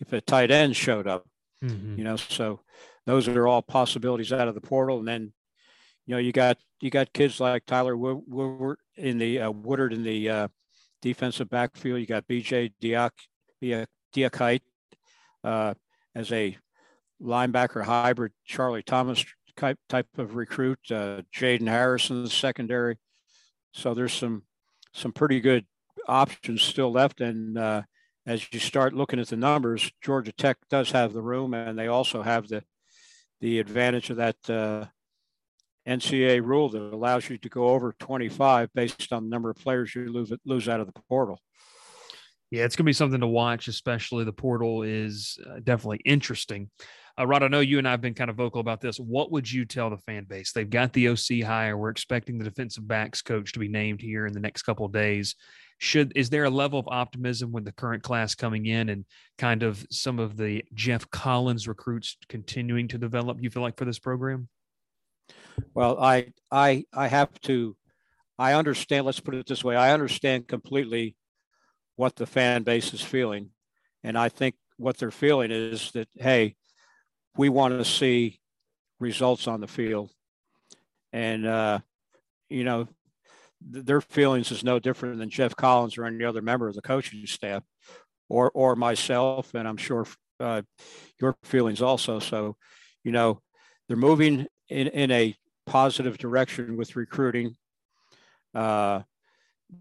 if 0.00 0.12
a 0.12 0.20
tight 0.20 0.50
end 0.50 0.76
showed 0.76 1.06
up. 1.06 1.24
Mm-hmm. 1.64 1.98
You 1.98 2.04
know, 2.04 2.16
so 2.16 2.60
those 3.06 3.28
are 3.28 3.46
all 3.46 3.62
possibilities 3.62 4.32
out 4.32 4.48
of 4.48 4.54
the 4.54 4.60
portal. 4.60 4.98
And 4.98 5.08
then, 5.08 5.32
you 6.06 6.14
know, 6.14 6.18
you 6.18 6.32
got 6.32 6.58
you 6.80 6.90
got 6.90 7.12
kids 7.12 7.40
like 7.40 7.64
Tyler 7.66 7.96
Woodward 7.96 8.78
in 8.96 9.18
the 9.18 9.40
uh, 9.40 9.50
Woodard 9.50 9.92
in 9.92 10.02
the 10.02 10.28
uh, 10.28 10.48
defensive 11.02 11.48
backfield. 11.48 12.00
You 12.00 12.06
got 12.06 12.26
BJ 12.26 12.72
Diak, 12.82 13.10
Diakite 14.14 14.60
uh, 15.44 15.74
as 16.14 16.32
a 16.32 16.56
linebacker 17.22 17.84
hybrid, 17.84 18.32
Charlie 18.44 18.82
Thomas 18.82 19.24
type 19.56 19.78
type 19.88 20.06
of 20.18 20.36
recruit. 20.36 20.78
Uh, 20.90 21.22
Jaden 21.34 21.68
Harrison 21.68 22.22
the 22.22 22.30
secondary. 22.30 22.98
So 23.72 23.94
there's 23.94 24.12
some 24.12 24.42
some 24.92 25.12
pretty 25.12 25.40
good 25.40 25.66
options 26.08 26.62
still 26.62 26.90
left, 26.90 27.20
and 27.20 27.58
uh, 27.58 27.82
as 28.26 28.46
you 28.52 28.58
start 28.58 28.94
looking 28.94 29.20
at 29.20 29.28
the 29.28 29.36
numbers, 29.36 29.90
Georgia 30.02 30.32
Tech 30.32 30.56
does 30.70 30.90
have 30.90 31.12
the 31.12 31.22
room, 31.22 31.54
and 31.54 31.78
they 31.78 31.88
also 31.88 32.22
have 32.22 32.48
the 32.48 32.62
the 33.40 33.58
advantage 33.58 34.10
of 34.10 34.16
that 34.16 34.36
uh, 34.48 34.86
NCAA 35.86 36.42
rule 36.44 36.68
that 36.70 36.82
allows 36.92 37.28
you 37.28 37.38
to 37.38 37.48
go 37.48 37.68
over 37.68 37.94
25 37.98 38.70
based 38.74 39.12
on 39.12 39.24
the 39.24 39.30
number 39.30 39.50
of 39.50 39.56
players 39.56 39.94
you 39.94 40.10
lose, 40.10 40.32
lose 40.44 40.68
out 40.68 40.80
of 40.80 40.86
the 40.86 41.00
portal. 41.08 41.38
Yeah, 42.50 42.64
it's 42.64 42.76
going 42.76 42.84
to 42.84 42.88
be 42.88 42.92
something 42.92 43.20
to 43.20 43.26
watch, 43.26 43.68
especially 43.68 44.24
the 44.24 44.32
portal 44.32 44.82
is 44.82 45.38
uh, 45.48 45.60
definitely 45.62 46.00
interesting. 46.04 46.70
Uh, 47.18 47.26
Rod, 47.26 47.42
I 47.42 47.48
know 47.48 47.60
you 47.60 47.78
and 47.78 47.88
I 47.88 47.92
have 47.92 48.02
been 48.02 48.14
kind 48.14 48.28
of 48.28 48.36
vocal 48.36 48.60
about 48.60 48.80
this. 48.80 48.98
What 48.98 49.32
would 49.32 49.50
you 49.50 49.64
tell 49.64 49.88
the 49.88 49.96
fan 49.96 50.24
base? 50.24 50.52
They've 50.52 50.68
got 50.68 50.92
the 50.92 51.08
OC 51.08 51.42
hire. 51.44 51.76
We're 51.76 51.88
expecting 51.88 52.36
the 52.36 52.44
defensive 52.44 52.86
backs 52.86 53.22
coach 53.22 53.52
to 53.52 53.58
be 53.58 53.68
named 53.68 54.02
here 54.02 54.26
in 54.26 54.34
the 54.34 54.40
next 54.40 54.62
couple 54.62 54.86
days 54.88 55.34
should 55.78 56.12
is 56.16 56.30
there 56.30 56.44
a 56.44 56.50
level 56.50 56.78
of 56.78 56.88
optimism 56.88 57.52
with 57.52 57.64
the 57.64 57.72
current 57.72 58.02
class 58.02 58.34
coming 58.34 58.66
in 58.66 58.88
and 58.88 59.04
kind 59.38 59.62
of 59.62 59.84
some 59.90 60.18
of 60.18 60.36
the 60.36 60.64
Geoff 60.74 61.10
Collins 61.10 61.68
recruits 61.68 62.16
continuing 62.28 62.88
to 62.88 62.98
develop? 62.98 63.38
You 63.40 63.50
feel 63.50 63.62
like 63.62 63.76
for 63.76 63.84
this 63.84 63.98
program? 63.98 64.48
Well, 65.74 65.98
I 66.00 66.32
I 66.50 66.84
I 66.92 67.08
have 67.08 67.40
to. 67.42 67.76
I 68.38 68.54
understand. 68.54 69.06
Let's 69.06 69.20
put 69.20 69.34
it 69.34 69.46
this 69.46 69.64
way. 69.64 69.76
I 69.76 69.92
understand 69.92 70.48
completely 70.48 71.16
what 71.96 72.16
the 72.16 72.26
fan 72.26 72.62
base 72.62 72.92
is 72.92 73.02
feeling, 73.02 73.50
and 74.02 74.16
I 74.16 74.28
think 74.28 74.54
what 74.76 74.98
they're 74.98 75.10
feeling 75.10 75.50
is 75.50 75.90
that 75.92 76.08
hey, 76.14 76.56
we 77.36 77.48
want 77.48 77.78
to 77.78 77.84
see 77.84 78.40
results 79.00 79.46
on 79.46 79.60
the 79.60 79.66
field, 79.66 80.10
and 81.12 81.46
uh, 81.46 81.78
you 82.48 82.64
know 82.64 82.88
their 83.60 84.00
feelings 84.00 84.50
is 84.50 84.62
no 84.62 84.78
different 84.78 85.18
than 85.18 85.30
Geoff 85.30 85.56
Collins 85.56 85.98
or 85.98 86.04
any 86.04 86.24
other 86.24 86.42
member 86.42 86.68
of 86.68 86.74
the 86.74 86.82
coaching 86.82 87.26
staff, 87.26 87.62
or 88.28 88.50
or 88.54 88.76
myself, 88.76 89.54
and 89.54 89.66
I'm 89.66 89.76
sure 89.76 90.06
uh, 90.40 90.62
your 91.20 91.36
feelings 91.42 91.82
also. 91.82 92.18
So, 92.18 92.56
you 93.04 93.12
know, 93.12 93.40
they're 93.88 93.96
moving 93.96 94.46
in 94.68 94.88
in 94.88 95.10
a 95.10 95.34
positive 95.66 96.18
direction 96.18 96.76
with 96.76 96.96
recruiting. 96.96 97.56
Uh, 98.54 99.02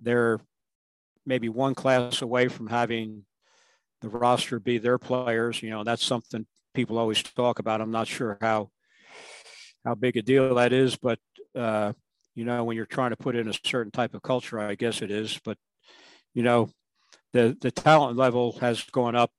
they're 0.02 0.40
maybe 1.26 1.50
one 1.50 1.76
class 1.76 2.22
away 2.22 2.48
from 2.48 2.68
having 2.68 3.26
the 4.02 4.10
roster 4.10 4.60
be 4.60 4.78
their 4.78 4.98
players. 4.98 5.62
You 5.62 5.72
know, 5.72 5.84
that's 5.84 6.04
something 6.04 6.46
people 6.76 6.98
always 6.98 7.24
talk 7.24 7.60
about. 7.60 7.82
I'm 7.82 7.92
not 7.92 8.08
sure 8.08 8.38
how 8.42 8.70
how 9.84 9.96
big 9.96 10.18
a 10.18 10.22
deal 10.22 10.56
that 10.56 10.74
is, 10.74 10.96
but 10.96 11.20
uh, 11.56 11.94
you 12.36 12.44
know, 12.44 12.64
when 12.64 12.76
you're 12.76 12.86
trying 12.86 13.12
to 13.12 13.18
put 13.18 13.36
in 13.36 13.48
a 13.48 13.54
certain 13.64 13.92
type 13.92 14.14
of 14.14 14.22
culture, 14.22 14.60
I 14.60 14.76
guess 14.76 15.02
it 15.02 15.10
is. 15.10 15.40
But, 15.44 15.58
you 16.34 16.44
know, 16.44 16.70
the, 17.34 17.58
the 17.60 17.72
talent 17.72 18.18
level 18.18 18.58
has 18.60 18.84
gone 18.84 19.16
up 19.16 19.32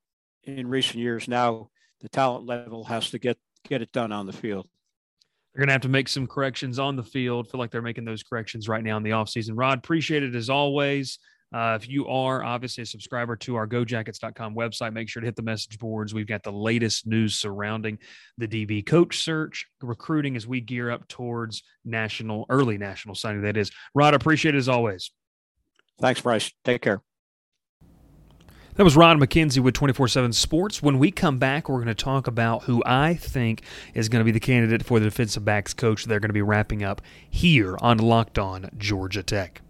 in 0.43 0.67
recent 0.67 0.97
years. 0.97 1.27
Now 1.27 1.69
the 2.01 2.09
talent 2.09 2.45
level 2.45 2.83
has 2.85 3.11
to 3.11 3.19
get, 3.19 3.37
get 3.67 3.81
it 3.81 3.91
done 3.91 4.11
on 4.11 4.25
the 4.25 4.33
field. 4.33 4.67
They're 5.53 5.61
going 5.61 5.67
to 5.67 5.73
have 5.73 5.81
to 5.81 5.89
make 5.89 6.07
some 6.07 6.27
corrections 6.27 6.79
on 6.79 6.95
the 6.95 7.03
field. 7.03 7.49
Feel 7.49 7.59
like 7.59 7.71
they're 7.71 7.81
making 7.81 8.05
those 8.05 8.23
corrections 8.23 8.67
right 8.67 8.83
now 8.83 8.97
in 8.97 9.03
the 9.03 9.11
offseason. 9.11 9.51
Rod, 9.55 9.77
appreciate 9.77 10.23
it 10.23 10.35
as 10.35 10.49
always. 10.49 11.19
Uh, 11.53 11.77
if 11.81 11.87
you 11.87 12.07
are 12.07 12.43
obviously 12.43 12.81
a 12.81 12.85
subscriber 12.85 13.35
to 13.37 13.55
our 13.55 13.67
gojackets.com 13.67 14.53
website, 14.53 14.93
make 14.93 15.07
sure 15.07 15.21
to 15.21 15.25
hit 15.25 15.35
the 15.35 15.41
message 15.41 15.79
boards. 15.79 16.13
We've 16.13 16.27
got 16.27 16.43
the 16.43 16.51
latest 16.51 17.07
news 17.07 17.35
surrounding 17.35 17.99
the 18.37 18.47
DB 18.47 18.85
coach 18.85 19.19
search, 19.19 19.65
recruiting 19.81 20.35
as 20.35 20.45
we 20.45 20.59
gear 20.59 20.91
up 20.91 21.07
towards 21.07 21.63
national, 21.85 22.45
early 22.49 22.77
national 22.77 23.15
signing. 23.15 23.43
That 23.43 23.57
is. 23.57 23.71
Rod, 23.93 24.13
appreciate 24.13 24.55
it 24.55 24.57
as 24.57 24.69
always. 24.69 25.11
Thanks, 25.99 26.21
Bryce. 26.21 26.51
Take 26.65 26.81
care. 26.81 27.01
That 28.75 28.83
was 28.83 28.95
Rod 28.95 29.17
Mackenzie 29.17 29.59
with 29.59 29.73
24 29.73 30.07
7 30.07 30.33
Sports. 30.33 30.83
When 30.83 30.99
we 30.99 31.09
come 31.09 31.39
back, 31.39 31.67
we're 31.67 31.77
going 31.77 31.87
to 31.87 31.95
talk 31.95 32.27
about 32.27 32.63
who 32.63 32.83
I 32.85 33.15
think 33.15 33.63
is 33.95 34.07
going 34.07 34.19
to 34.19 34.25
be 34.25 34.31
the 34.31 34.39
candidate 34.39 34.85
for 34.85 34.99
the 34.99 35.05
defensive 35.05 35.43
backs 35.43 35.73
coach 35.73 36.05
they're 36.05 36.19
going 36.19 36.29
to 36.29 36.33
be 36.33 36.43
wrapping 36.43 36.83
up 36.83 37.01
here 37.27 37.75
on 37.81 37.97
Locked 37.97 38.37
On 38.37 38.69
Georgia 38.77 39.23
Tech. 39.23 39.61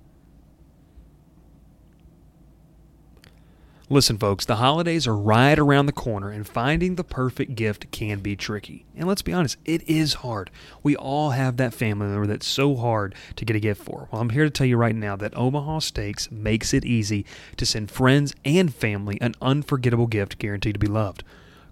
Listen, 3.90 4.18
folks, 4.18 4.44
the 4.44 4.58
holidays 4.58 5.08
are 5.08 5.16
right 5.16 5.58
around 5.58 5.86
the 5.86 5.94
corner, 5.94 6.30
and 6.30 6.46
finding 6.46 6.96
the 6.96 7.06
perfect 7.06 7.56
gift 7.56 7.90
can 7.90 8.20
be 8.20 8.36
tricky. 8.36 8.86
And 8.98 9.08
let's 9.08 9.22
be 9.22 9.32
honest, 9.32 9.56
it 9.64 9.82
is 9.88 10.16
hard. 10.16 10.52
We 10.84 10.98
all 10.98 11.30
have 11.30 11.56
that 11.56 11.74
family 11.74 12.08
member 12.08 12.28
that's 12.28 12.46
so 12.46 12.76
hard 12.76 13.16
to 13.38 13.46
get 13.46 13.56
a 13.56 13.62
gift 13.62 13.82
for. 13.82 14.10
Well, 14.12 14.20
I'm 14.20 14.32
here 14.32 14.44
to 14.44 14.50
tell 14.50 14.68
you 14.68 14.76
right 14.76 14.94
now 14.94 15.16
that 15.16 15.38
Omaha 15.38 15.80
Steaks 15.80 16.30
makes 16.30 16.74
it 16.74 16.84
easy 16.84 17.26
to 17.56 17.66
send 17.66 17.90
friends 17.90 18.36
and 18.44 18.76
family 18.76 19.18
an 19.22 19.36
unforgettable 19.42 20.08
gift 20.08 20.38
guaranteed 20.38 20.74
to 20.74 20.80
be 20.80 20.88
loved. 20.88 21.24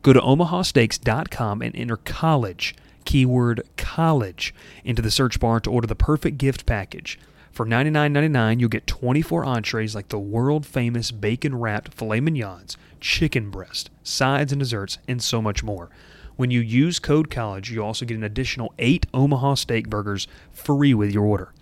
Go 0.02 0.14
to 0.14 0.22
omahasteaks.com 0.22 1.62
and 1.62 1.76
enter 1.76 1.98
college, 1.98 2.76
keyword 3.04 3.62
college, 3.76 4.56
into 4.86 5.02
the 5.02 5.12
search 5.12 5.38
bar 5.42 5.60
to 5.60 5.70
order 5.70 5.88
the 5.88 5.96
perfect 5.96 6.38
gift 6.38 6.66
package. 6.66 7.20
For 7.56 7.66
$99.99, 7.66 8.60
you'll 8.60 8.68
get 8.68 8.86
24 8.86 9.46
entrees 9.46 9.96
like 9.96 10.10
the 10.10 10.20
world 10.20 10.66
famous 10.66 11.12
bacon 11.12 11.56
wrapped 11.58 11.94
filet 11.94 12.20
mignons, 12.20 12.76
chicken 13.00 13.50
breast, 13.50 13.90
sides 14.04 14.52
and 14.52 14.60
desserts, 14.60 14.98
and 15.08 15.24
so 15.24 15.42
much 15.42 15.64
more. 15.64 15.90
When 16.36 16.52
you 16.52 16.60
use 16.60 17.00
code 17.00 17.32
COLLEGE, 17.32 17.72
you 17.72 17.82
also 17.82 18.06
get 18.06 18.18
an 18.18 18.26
additional 18.26 18.74
eight 18.78 19.06
Omaha 19.14 19.54
steak 19.54 19.90
burgers 19.90 20.28
free 20.52 20.94
with 20.94 21.14
your 21.14 21.24
order. 21.24 21.54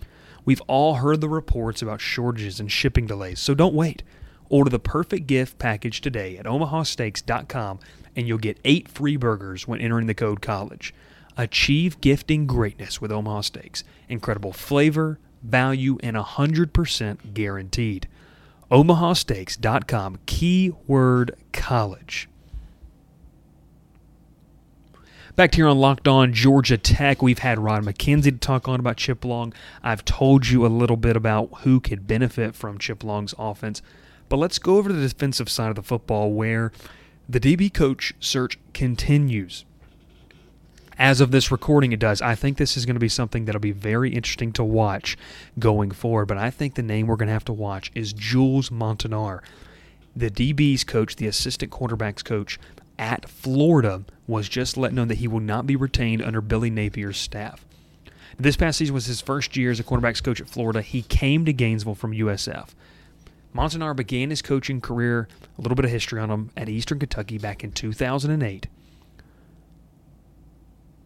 We've 0.44 0.62
all 0.62 0.96
heard 0.96 1.20
the 1.20 1.28
reports 1.28 1.80
about 1.80 2.00
shortages 2.00 2.58
and 2.58 2.72
shipping 2.72 3.06
delays, 3.06 3.38
so 3.38 3.54
don't 3.54 3.72
wait. 3.72 4.02
Order 4.48 4.70
the 4.70 4.80
perfect 4.80 5.28
gift 5.28 5.60
package 5.60 6.00
today 6.00 6.36
at 6.36 6.46
omahasteaks.com 6.46 7.78
and 8.16 8.26
you'll 8.26 8.38
get 8.38 8.58
eight 8.64 8.88
free 8.88 9.16
burgers 9.16 9.68
when 9.68 9.80
entering 9.80 10.08
the 10.08 10.14
code 10.14 10.42
COLLEGE. 10.42 10.92
Achieve 11.36 12.00
gifting 12.00 12.48
greatness 12.48 13.00
with 13.00 13.12
Omaha 13.12 13.42
Steaks. 13.42 13.84
Incredible 14.08 14.52
flavor, 14.52 15.20
value, 15.44 15.98
and 16.02 16.16
100% 16.16 17.34
guaranteed. 17.34 18.08
OmahaSteaks.com, 18.70 20.18
keyword 20.26 21.36
college. 21.52 22.28
Back 25.36 25.56
here 25.56 25.66
on 25.66 25.78
Locked 25.78 26.06
On 26.06 26.32
Georgia 26.32 26.78
Tech, 26.78 27.20
we've 27.20 27.40
had 27.40 27.58
Rod 27.58 27.84
Mackenzie 27.84 28.30
to 28.30 28.38
talk 28.38 28.68
on 28.68 28.78
about 28.78 28.96
Chip 28.96 29.24
Long. 29.24 29.52
I've 29.82 30.04
told 30.04 30.46
you 30.46 30.64
a 30.64 30.68
little 30.68 30.96
bit 30.96 31.16
about 31.16 31.62
who 31.62 31.80
could 31.80 32.06
benefit 32.06 32.54
from 32.54 32.78
Chip 32.78 33.02
Long's 33.02 33.34
offense, 33.36 33.82
but 34.28 34.36
let's 34.36 34.60
go 34.60 34.76
over 34.76 34.88
to 34.88 34.94
the 34.94 35.08
defensive 35.08 35.48
side 35.48 35.70
of 35.70 35.74
the 35.74 35.82
football 35.82 36.32
where 36.32 36.70
the 37.28 37.40
DB 37.40 37.72
coach 37.72 38.14
search 38.20 38.60
continues 38.72 39.64
as 40.98 41.20
of 41.20 41.30
this 41.30 41.50
recording, 41.50 41.92
it 41.92 41.98
does. 41.98 42.22
I 42.22 42.34
think 42.34 42.56
this 42.56 42.76
is 42.76 42.86
going 42.86 42.94
to 42.94 43.00
be 43.00 43.08
something 43.08 43.44
that'll 43.44 43.60
be 43.60 43.72
very 43.72 44.10
interesting 44.10 44.52
to 44.52 44.64
watch 44.64 45.16
going 45.58 45.90
forward. 45.90 46.26
But 46.26 46.38
I 46.38 46.50
think 46.50 46.74
the 46.74 46.82
name 46.82 47.06
we're 47.06 47.16
going 47.16 47.28
to 47.28 47.32
have 47.32 47.44
to 47.46 47.52
watch 47.52 47.90
is 47.94 48.12
Jules 48.12 48.70
Montinar, 48.70 49.40
The 50.14 50.30
DB's 50.30 50.84
coach, 50.84 51.16
the 51.16 51.26
assistant 51.26 51.72
quarterbacks 51.72 52.24
coach 52.24 52.58
at 52.98 53.28
Florida, 53.28 54.04
was 54.26 54.48
just 54.48 54.76
let 54.76 54.92
know 54.92 55.04
that 55.04 55.18
he 55.18 55.28
will 55.28 55.40
not 55.40 55.66
be 55.66 55.76
retained 55.76 56.22
under 56.22 56.40
Billy 56.40 56.70
Napier's 56.70 57.16
staff. 57.16 57.64
This 58.38 58.56
past 58.56 58.78
season 58.78 58.94
was 58.94 59.06
his 59.06 59.20
first 59.20 59.56
year 59.56 59.70
as 59.70 59.80
a 59.80 59.84
quarterbacks 59.84 60.22
coach 60.22 60.40
at 60.40 60.48
Florida. 60.48 60.82
He 60.82 61.02
came 61.02 61.44
to 61.44 61.52
Gainesville 61.52 61.94
from 61.94 62.12
USF. 62.12 62.70
Montinar 63.54 63.94
began 63.94 64.30
his 64.30 64.42
coaching 64.42 64.80
career, 64.80 65.28
a 65.56 65.62
little 65.62 65.76
bit 65.76 65.84
of 65.84 65.90
history 65.90 66.20
on 66.20 66.30
him, 66.30 66.50
at 66.56 66.68
Eastern 66.68 66.98
Kentucky 66.98 67.38
back 67.38 67.62
in 67.62 67.70
2008 67.70 68.66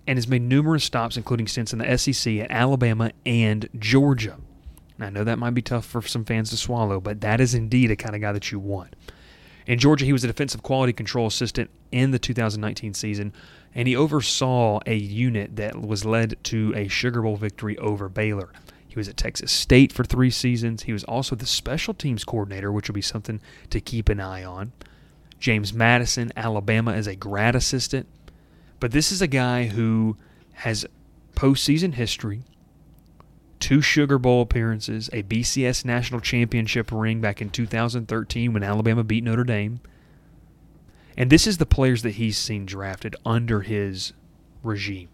and 0.08 0.16
has 0.16 0.26
made 0.26 0.40
numerous 0.40 0.84
stops, 0.84 1.18
including 1.18 1.46
stints 1.46 1.74
in 1.74 1.80
the 1.80 1.98
SEC 1.98 2.38
at 2.38 2.50
Alabama 2.50 3.12
and 3.26 3.68
Georgia. 3.78 4.38
I 4.98 5.10
know 5.10 5.22
that 5.22 5.38
might 5.38 5.52
be 5.52 5.60
tough 5.60 5.84
for 5.84 6.00
some 6.00 6.24
fans 6.24 6.48
to 6.48 6.56
swallow, 6.56 6.98
but 6.98 7.20
that 7.20 7.42
is 7.42 7.54
indeed 7.54 7.90
a 7.90 7.96
kind 7.96 8.14
of 8.14 8.22
guy 8.22 8.32
that 8.32 8.50
you 8.50 8.58
want. 8.58 8.96
In 9.66 9.78
Georgia, 9.78 10.06
he 10.06 10.14
was 10.14 10.24
a 10.24 10.26
defensive 10.26 10.62
quality 10.62 10.94
control 10.94 11.26
assistant 11.26 11.68
in 11.92 12.10
the 12.10 12.18
2019 12.18 12.94
season, 12.94 13.34
and 13.74 13.86
he 13.86 13.94
oversaw 13.94 14.80
a 14.86 14.96
unit 14.96 15.56
that 15.56 15.78
was 15.78 16.06
led 16.06 16.42
to 16.44 16.72
a 16.74 16.88
Sugar 16.88 17.20
Bowl 17.20 17.36
victory 17.36 17.76
over 17.76 18.08
Baylor. 18.08 18.50
He 18.88 18.96
was 18.96 19.10
at 19.10 19.18
Texas 19.18 19.52
State 19.52 19.92
for 19.92 20.04
three 20.04 20.30
seasons. 20.30 20.84
He 20.84 20.92
was 20.94 21.04
also 21.04 21.36
the 21.36 21.44
special 21.44 21.92
teams 21.92 22.24
coordinator, 22.24 22.72
which 22.72 22.88
will 22.88 22.94
be 22.94 23.02
something 23.02 23.42
to 23.68 23.78
keep 23.78 24.08
an 24.08 24.20
eye 24.20 24.42
on. 24.42 24.72
James 25.38 25.74
Madison, 25.74 26.32
Alabama, 26.34 26.94
as 26.94 27.06
a 27.06 27.14
grad 27.14 27.54
assistant. 27.54 28.08
But 28.80 28.92
this 28.92 29.10
is 29.10 29.20
a 29.20 29.26
guy 29.26 29.66
who 29.66 30.16
has 30.54 30.86
postseason 31.34 31.94
history, 31.94 32.42
two 33.60 33.80
Sugar 33.80 34.18
Bowl 34.18 34.42
appearances, 34.42 35.08
a 35.12 35.22
BCS 35.22 35.84
national 35.84 36.20
championship 36.20 36.90
ring 36.92 37.20
back 37.20 37.40
in 37.40 37.50
2013 37.50 38.52
when 38.52 38.62
Alabama 38.62 39.04
beat 39.04 39.24
Notre 39.24 39.44
Dame. 39.44 39.80
And 41.16 41.30
this 41.30 41.46
is 41.46 41.58
the 41.58 41.66
players 41.66 42.02
that 42.02 42.12
he's 42.12 42.38
seen 42.38 42.64
drafted 42.66 43.16
under 43.26 43.62
his 43.62 44.12
regime. 44.62 45.08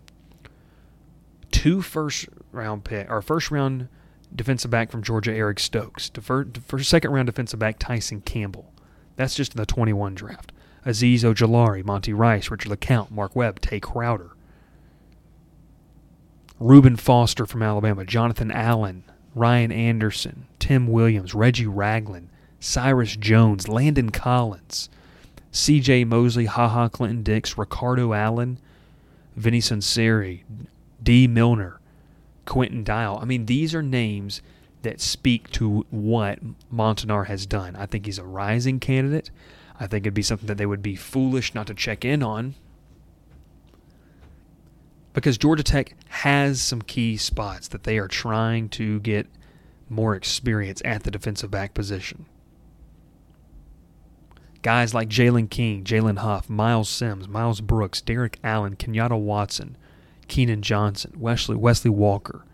Two 1.50 1.81
first 1.81 2.29
round 2.53 2.85
pick 2.85 3.11
or 3.11 3.22
first 3.22 3.50
round 3.50 3.88
defensive 4.35 4.70
back 4.70 4.90
from 4.90 5.03
Georgia, 5.03 5.33
Eric 5.33 5.59
Stokes. 5.59 6.11
First, 6.20 6.59
second 6.81 7.11
round 7.12 7.27
defensive 7.27 7.59
back 7.59 7.79
Tyson 7.79 8.20
Campbell. 8.20 8.72
That's 9.16 9.35
just 9.35 9.55
in 9.55 9.59
the 9.59 9.66
21 9.66 10.14
draft. 10.14 10.53
Azeez 10.87 11.20
Ojulari, 11.20 11.85
Monty 11.85 12.12
Rice, 12.12 12.51
Richard 12.51 12.70
LeCounte, 12.70 13.11
Mark 13.11 13.35
Webb, 13.35 13.61
Tae 13.61 13.81
Crowder. 13.81 14.31
Reuben 16.61 16.97
Foster 16.97 17.47
from 17.47 17.62
Alabama, 17.62 18.05
Jonathan 18.05 18.51
Allen, 18.51 19.05
Ryan 19.35 19.73
Anderson, 19.73 20.47
Tim 20.59 20.87
Williams, 20.87 21.35
Reggie 21.35 21.66
Ragland, 21.66 22.29
Cyrus 22.61 23.16
Jones, 23.16 23.68
Landon 23.68 24.11
Collins, 24.11 24.88
C.J. 25.51 26.05
Mosley, 26.05 26.47
HaHa 26.47 26.90
Clinton 26.90 27.23
Dix, 27.23 27.59
Ricardo 27.59 28.12
Allen, 28.12 28.59
Vinny 29.37 29.61
Sunseri, 29.61 30.42
Dee 31.03 31.27
Milner, 31.27 31.81
Quinton 32.47 32.85
Dial. 32.85 33.18
I 33.20 33.25
mean, 33.25 33.47
these 33.47 33.75
are 33.75 33.83
names 33.83 34.40
that 34.83 35.01
speak 35.01 35.51
to 35.53 35.85
what 35.90 36.38
Montanaro 36.73 37.27
has 37.27 37.47
done. 37.47 37.75
I 37.77 37.87
think 37.87 38.07
he's 38.07 38.18
a 38.18 38.25
rising 38.25 38.81
candidate. 38.81 39.31
I 39.79 39.87
think 39.87 40.05
it'd 40.05 40.15
be 40.15 40.23
something 40.23 40.47
that 40.47 40.59
they 40.59 40.67
would 40.67 40.83
be 40.83 40.97
foolish 40.97 41.55
not 41.55 41.67
to 41.67 41.75
check 41.75 42.05
in 42.05 42.23
on 42.23 42.55
because 45.15 45.39
Georgia 45.39 45.63
Tech 45.63 45.95
has 46.09 46.61
some 46.61 46.83
key 46.83 47.17
spots 47.17 47.69
that 47.69 47.85
they 47.85 47.99
are 47.99 48.09
trying 48.09 48.69
to 48.71 49.01
get 49.01 49.27
more 49.89 50.15
experience 50.15 50.83
at 50.85 51.05
the 51.05 51.11
defensive 51.11 51.51
back 51.51 51.73
position. 51.73 52.27
Guys 54.63 54.93
like 54.93 55.09
Jalen 55.09 55.51
King, 55.51 55.85
Jalen 55.85 56.19
Huff, 56.19 56.51
Miles 56.51 56.89
Sims, 56.89 57.29
Miles 57.29 57.61
Brooks, 57.61 58.01
Derrik 58.01 58.37
Allen, 58.43 58.77
Kenyatta 58.77 59.19
Watson, 59.19 59.77
Keenan 60.27 60.63
Johnson, 60.63 61.13
Wesley, 61.17 61.55
Wesley 61.55 61.91
Walker. 61.91 62.45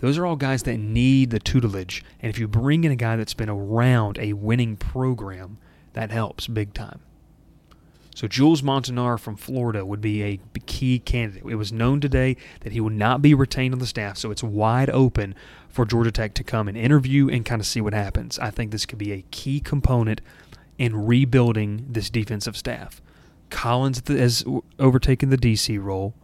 Those 0.00 0.18
are 0.18 0.26
all 0.26 0.36
guys 0.36 0.64
that 0.64 0.78
need 0.78 1.30
the 1.30 1.38
tutelage. 1.38 2.04
And 2.20 2.28
if 2.28 2.38
you 2.38 2.48
bring 2.48 2.84
in 2.84 2.92
a 2.92 2.96
guy 2.96 3.16
that's 3.16 3.34
been 3.34 3.48
around 3.48 4.18
a 4.18 4.32
winning 4.34 4.76
program, 4.76 5.58
that 5.98 6.12
helps 6.12 6.46
big 6.46 6.74
time. 6.74 7.00
So 8.14 8.28
Jules 8.28 8.62
Montinar 8.62 9.18
from 9.18 9.34
Florida 9.34 9.84
would 9.84 10.00
be 10.00 10.22
a 10.22 10.38
key 10.64 11.00
candidate. 11.00 11.42
It 11.44 11.56
was 11.56 11.72
known 11.72 12.00
today 12.00 12.36
that 12.60 12.72
he 12.72 12.80
would 12.80 12.92
not 12.92 13.20
be 13.20 13.34
retained 13.34 13.74
on 13.74 13.80
the 13.80 13.86
staff, 13.86 14.16
so 14.16 14.30
it's 14.30 14.42
wide 14.42 14.90
open 14.90 15.34
for 15.68 15.84
Georgia 15.84 16.12
Tech 16.12 16.34
to 16.34 16.44
come 16.44 16.68
and 16.68 16.76
interview 16.76 17.28
and 17.28 17.44
kind 17.44 17.60
of 17.60 17.66
see 17.66 17.80
what 17.80 17.94
happens. 17.94 18.38
I 18.38 18.50
think 18.50 18.70
this 18.70 18.86
could 18.86 18.98
be 18.98 19.10
a 19.10 19.24
key 19.32 19.58
component 19.58 20.20
in 20.78 21.04
rebuilding 21.04 21.86
this 21.88 22.10
defensive 22.10 22.56
staff. 22.56 23.02
Collins 23.50 24.00
has 24.06 24.44
overtaken 24.78 25.30
the 25.30 25.36
DC 25.36 25.82
role. 25.82 26.14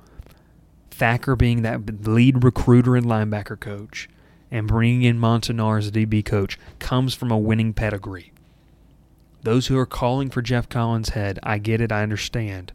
Thacker 0.92 1.34
being 1.34 1.62
that 1.62 2.06
lead 2.06 2.44
recruiter 2.44 2.94
and 2.94 3.06
linebacker 3.06 3.58
coach, 3.58 4.08
and 4.52 4.68
bringing 4.68 5.02
in 5.02 5.18
Montanaro 5.18 5.78
as 5.78 5.88
a 5.88 5.90
DB 5.90 6.24
coach 6.24 6.60
comes 6.78 7.12
from 7.12 7.32
a 7.32 7.38
winning 7.38 7.72
pedigree. 7.72 8.30
Those 9.44 9.66
who 9.66 9.78
are 9.78 9.84
calling 9.84 10.30
for 10.30 10.40
Geoff 10.40 10.70
Collins' 10.70 11.10
head, 11.10 11.38
I 11.42 11.58
get 11.58 11.82
it, 11.82 11.92
I 11.92 12.02
understand. 12.02 12.72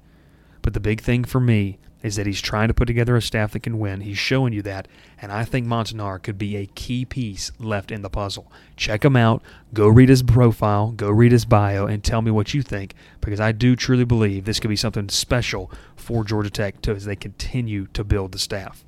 But 0.62 0.76
the 0.76 0.80
big 0.80 1.02
thing 1.02 1.24
for 1.24 1.40
me 1.40 1.80
is 2.04 2.16
that 2.16 2.28
he's 2.28 2.42
trying 2.42 2.68
to 2.68 2.76
put 2.76 2.86
together 2.86 3.16
a 3.16 3.24
staff 3.24 3.54
that 3.54 3.62
can 3.62 3.80
win. 3.80 4.02
He's 4.02 4.20
showing 4.20 4.54
you 4.54 4.62
that, 4.62 4.88
and 5.20 5.32
I 5.32 5.46
think 5.46 5.66
Montinar 5.66 6.22
could 6.22 6.38
be 6.38 6.56
a 6.56 6.68
key 6.68 7.06
piece 7.06 7.52
left 7.58 7.92
in 7.92 8.04
the 8.04 8.10
puzzle. 8.10 8.52
Check 8.78 9.04
him 9.04 9.16
out. 9.16 9.42
Go 9.74 9.88
read 9.88 10.10
his 10.10 10.22
profile, 10.22 10.92
go 10.92 11.10
read 11.10 11.32
his 11.32 11.44
bio, 11.44 11.88
and 11.88 12.04
tell 12.04 12.22
me 12.22 12.30
what 12.30 12.54
you 12.54 12.62
think, 12.62 12.94
because 13.20 13.40
I 13.40 13.52
do 13.52 13.76
truly 13.76 14.06
believe 14.06 14.46
this 14.46 14.60
could 14.60 14.70
be 14.70 14.76
something 14.76 15.10
special 15.10 15.72
for 15.96 16.24
Georgia 16.24 16.52
Tech 16.52 16.84
to, 16.84 16.92
as 16.92 17.06
they 17.06 17.16
continue 17.16 17.88
to 17.94 18.04
build 18.04 18.32
the 18.32 18.40
staff. 18.40 18.86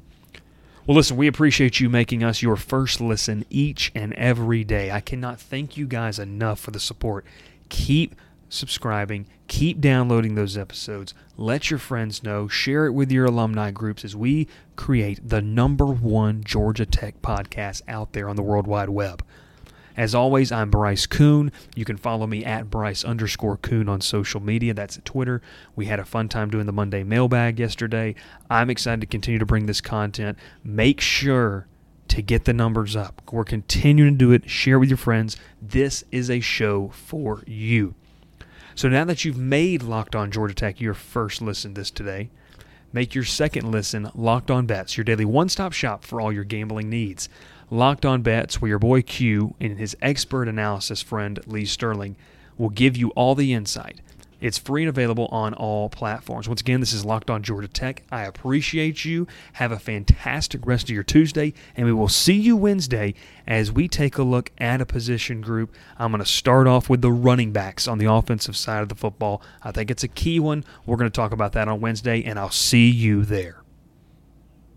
Well, 0.85 0.97
listen, 0.97 1.17
we 1.17 1.27
appreciate 1.27 1.79
you 1.79 1.89
making 1.89 2.23
us 2.23 2.41
your 2.41 2.55
first 2.55 3.01
listen 3.01 3.45
each 3.49 3.91
and 3.93 4.13
every 4.13 4.63
day. 4.63 4.91
I 4.91 4.99
cannot 4.99 5.39
thank 5.39 5.77
you 5.77 5.87
guys 5.87 6.17
enough 6.17 6.59
for 6.59 6.71
the 6.71 6.79
support. 6.79 7.25
Keep 7.71 8.15
subscribing, 8.49 9.27
keep 9.47 9.79
downloading 9.79 10.35
those 10.35 10.57
episodes. 10.57 11.13
Let 11.37 11.71
your 11.71 11.79
friends 11.79 12.21
know, 12.21 12.49
share 12.49 12.85
it 12.85 12.91
with 12.91 13.13
your 13.13 13.25
alumni 13.25 13.71
groups 13.71 14.03
as 14.03 14.13
we 14.13 14.49
create 14.75 15.21
the 15.25 15.41
number 15.41 15.85
one 15.85 16.43
Georgia 16.43 16.85
Tech 16.85 17.21
podcast 17.21 17.81
out 17.87 18.11
there 18.11 18.27
on 18.27 18.35
the 18.35 18.41
World 18.43 18.67
Wide 18.67 18.89
Web. 18.89 19.23
As 19.95 20.13
always, 20.13 20.51
I'm 20.51 20.69
Bryce 20.69 21.05
Coon. 21.05 21.49
You 21.73 21.85
can 21.85 21.95
follow 21.95 22.27
me 22.27 22.43
at 22.43 22.69
Bryce 22.69 23.05
underscore 23.05 23.55
Coon 23.55 23.87
on 23.87 24.01
social 24.01 24.41
media. 24.41 24.73
That's 24.73 24.97
at 24.97 25.05
Twitter. 25.05 25.41
We 25.75 25.85
had 25.85 25.99
a 25.99 26.05
fun 26.05 26.27
time 26.27 26.49
doing 26.49 26.65
the 26.65 26.73
Monday 26.73 27.03
mailbag 27.03 27.57
yesterday. 27.57 28.15
I'm 28.49 28.69
excited 28.69 28.99
to 29.01 29.07
continue 29.07 29.39
to 29.39 29.45
bring 29.45 29.65
this 29.65 29.81
content. 29.81 30.37
Make 30.61 30.99
sure 30.99 31.67
to 32.11 32.21
get 32.21 32.43
the 32.43 32.53
numbers 32.53 32.95
up. 32.95 33.21
We're 33.31 33.45
continuing 33.45 34.13
to 34.13 34.17
do 34.17 34.31
it. 34.33 34.49
Share 34.49 34.77
with 34.77 34.89
your 34.89 34.97
friends. 34.97 35.37
This 35.61 36.03
is 36.11 36.29
a 36.29 36.41
show 36.41 36.89
for 36.89 37.41
you. 37.47 37.95
So 38.75 38.89
now 38.89 39.05
that 39.05 39.23
you've 39.23 39.37
made 39.37 39.81
Locked 39.81 40.13
On 40.13 40.29
Georgia 40.29 40.53
Tech 40.53 40.81
your 40.81 40.93
first 40.93 41.41
listen 41.41 41.73
this 41.73 41.89
today, 41.89 42.29
make 42.91 43.15
your 43.15 43.23
second 43.23 43.71
listen 43.71 44.11
Locked 44.13 44.51
On 44.51 44.65
Bets, 44.65 44.97
your 44.97 45.05
daily 45.05 45.23
one 45.23 45.47
stop 45.47 45.71
shop 45.71 46.03
for 46.03 46.19
all 46.19 46.33
your 46.33 46.43
gambling 46.43 46.89
needs. 46.89 47.29
Locked 47.69 48.05
On 48.05 48.21
Bets, 48.21 48.61
where 48.61 48.69
your 48.69 48.79
boy 48.79 49.01
Q 49.01 49.55
and 49.61 49.77
his 49.77 49.95
expert 50.01 50.49
analysis 50.49 51.01
friend 51.01 51.39
Lee 51.47 51.65
Sterling 51.65 52.17
will 52.57 52.69
give 52.69 52.97
you 52.97 53.11
all 53.11 53.35
the 53.35 53.53
insight. 53.53 54.01
It's 54.41 54.57
free 54.57 54.81
and 54.81 54.89
available 54.89 55.27
on 55.27 55.53
all 55.53 55.87
platforms. 55.87 56.49
Once 56.49 56.61
again, 56.61 56.79
this 56.79 56.93
is 56.93 57.05
Locked 57.05 57.29
On 57.29 57.43
Georgia 57.43 57.67
Tech. 57.67 58.01
I 58.11 58.23
appreciate 58.23 59.05
you. 59.05 59.27
Have 59.53 59.71
a 59.71 59.77
fantastic 59.77 60.65
rest 60.65 60.85
of 60.85 60.89
your 60.89 61.03
Tuesday, 61.03 61.53
and 61.77 61.85
we 61.85 61.93
will 61.93 62.09
see 62.09 62.33
you 62.33 62.57
Wednesday 62.57 63.13
as 63.45 63.71
we 63.71 63.87
take 63.87 64.17
a 64.17 64.23
look 64.23 64.51
at 64.57 64.81
a 64.81 64.85
position 64.85 65.41
group. 65.41 65.71
I'm 65.99 66.11
going 66.11 66.23
to 66.23 66.29
start 66.29 66.65
off 66.65 66.89
with 66.89 67.01
the 67.01 67.11
running 67.11 67.51
backs 67.51 67.87
on 67.87 67.99
the 67.99 68.11
offensive 68.11 68.57
side 68.57 68.81
of 68.81 68.89
the 68.89 68.95
football. 68.95 69.43
I 69.61 69.71
think 69.71 69.91
it's 69.91 70.03
a 70.03 70.07
key 70.07 70.39
one. 70.39 70.65
We're 70.87 70.97
going 70.97 71.11
to 71.11 71.15
talk 71.15 71.31
about 71.31 71.53
that 71.53 71.67
on 71.67 71.79
Wednesday, 71.79 72.23
and 72.23 72.39
I'll 72.39 72.49
see 72.49 72.89
you 72.89 73.23
there. 73.23 73.60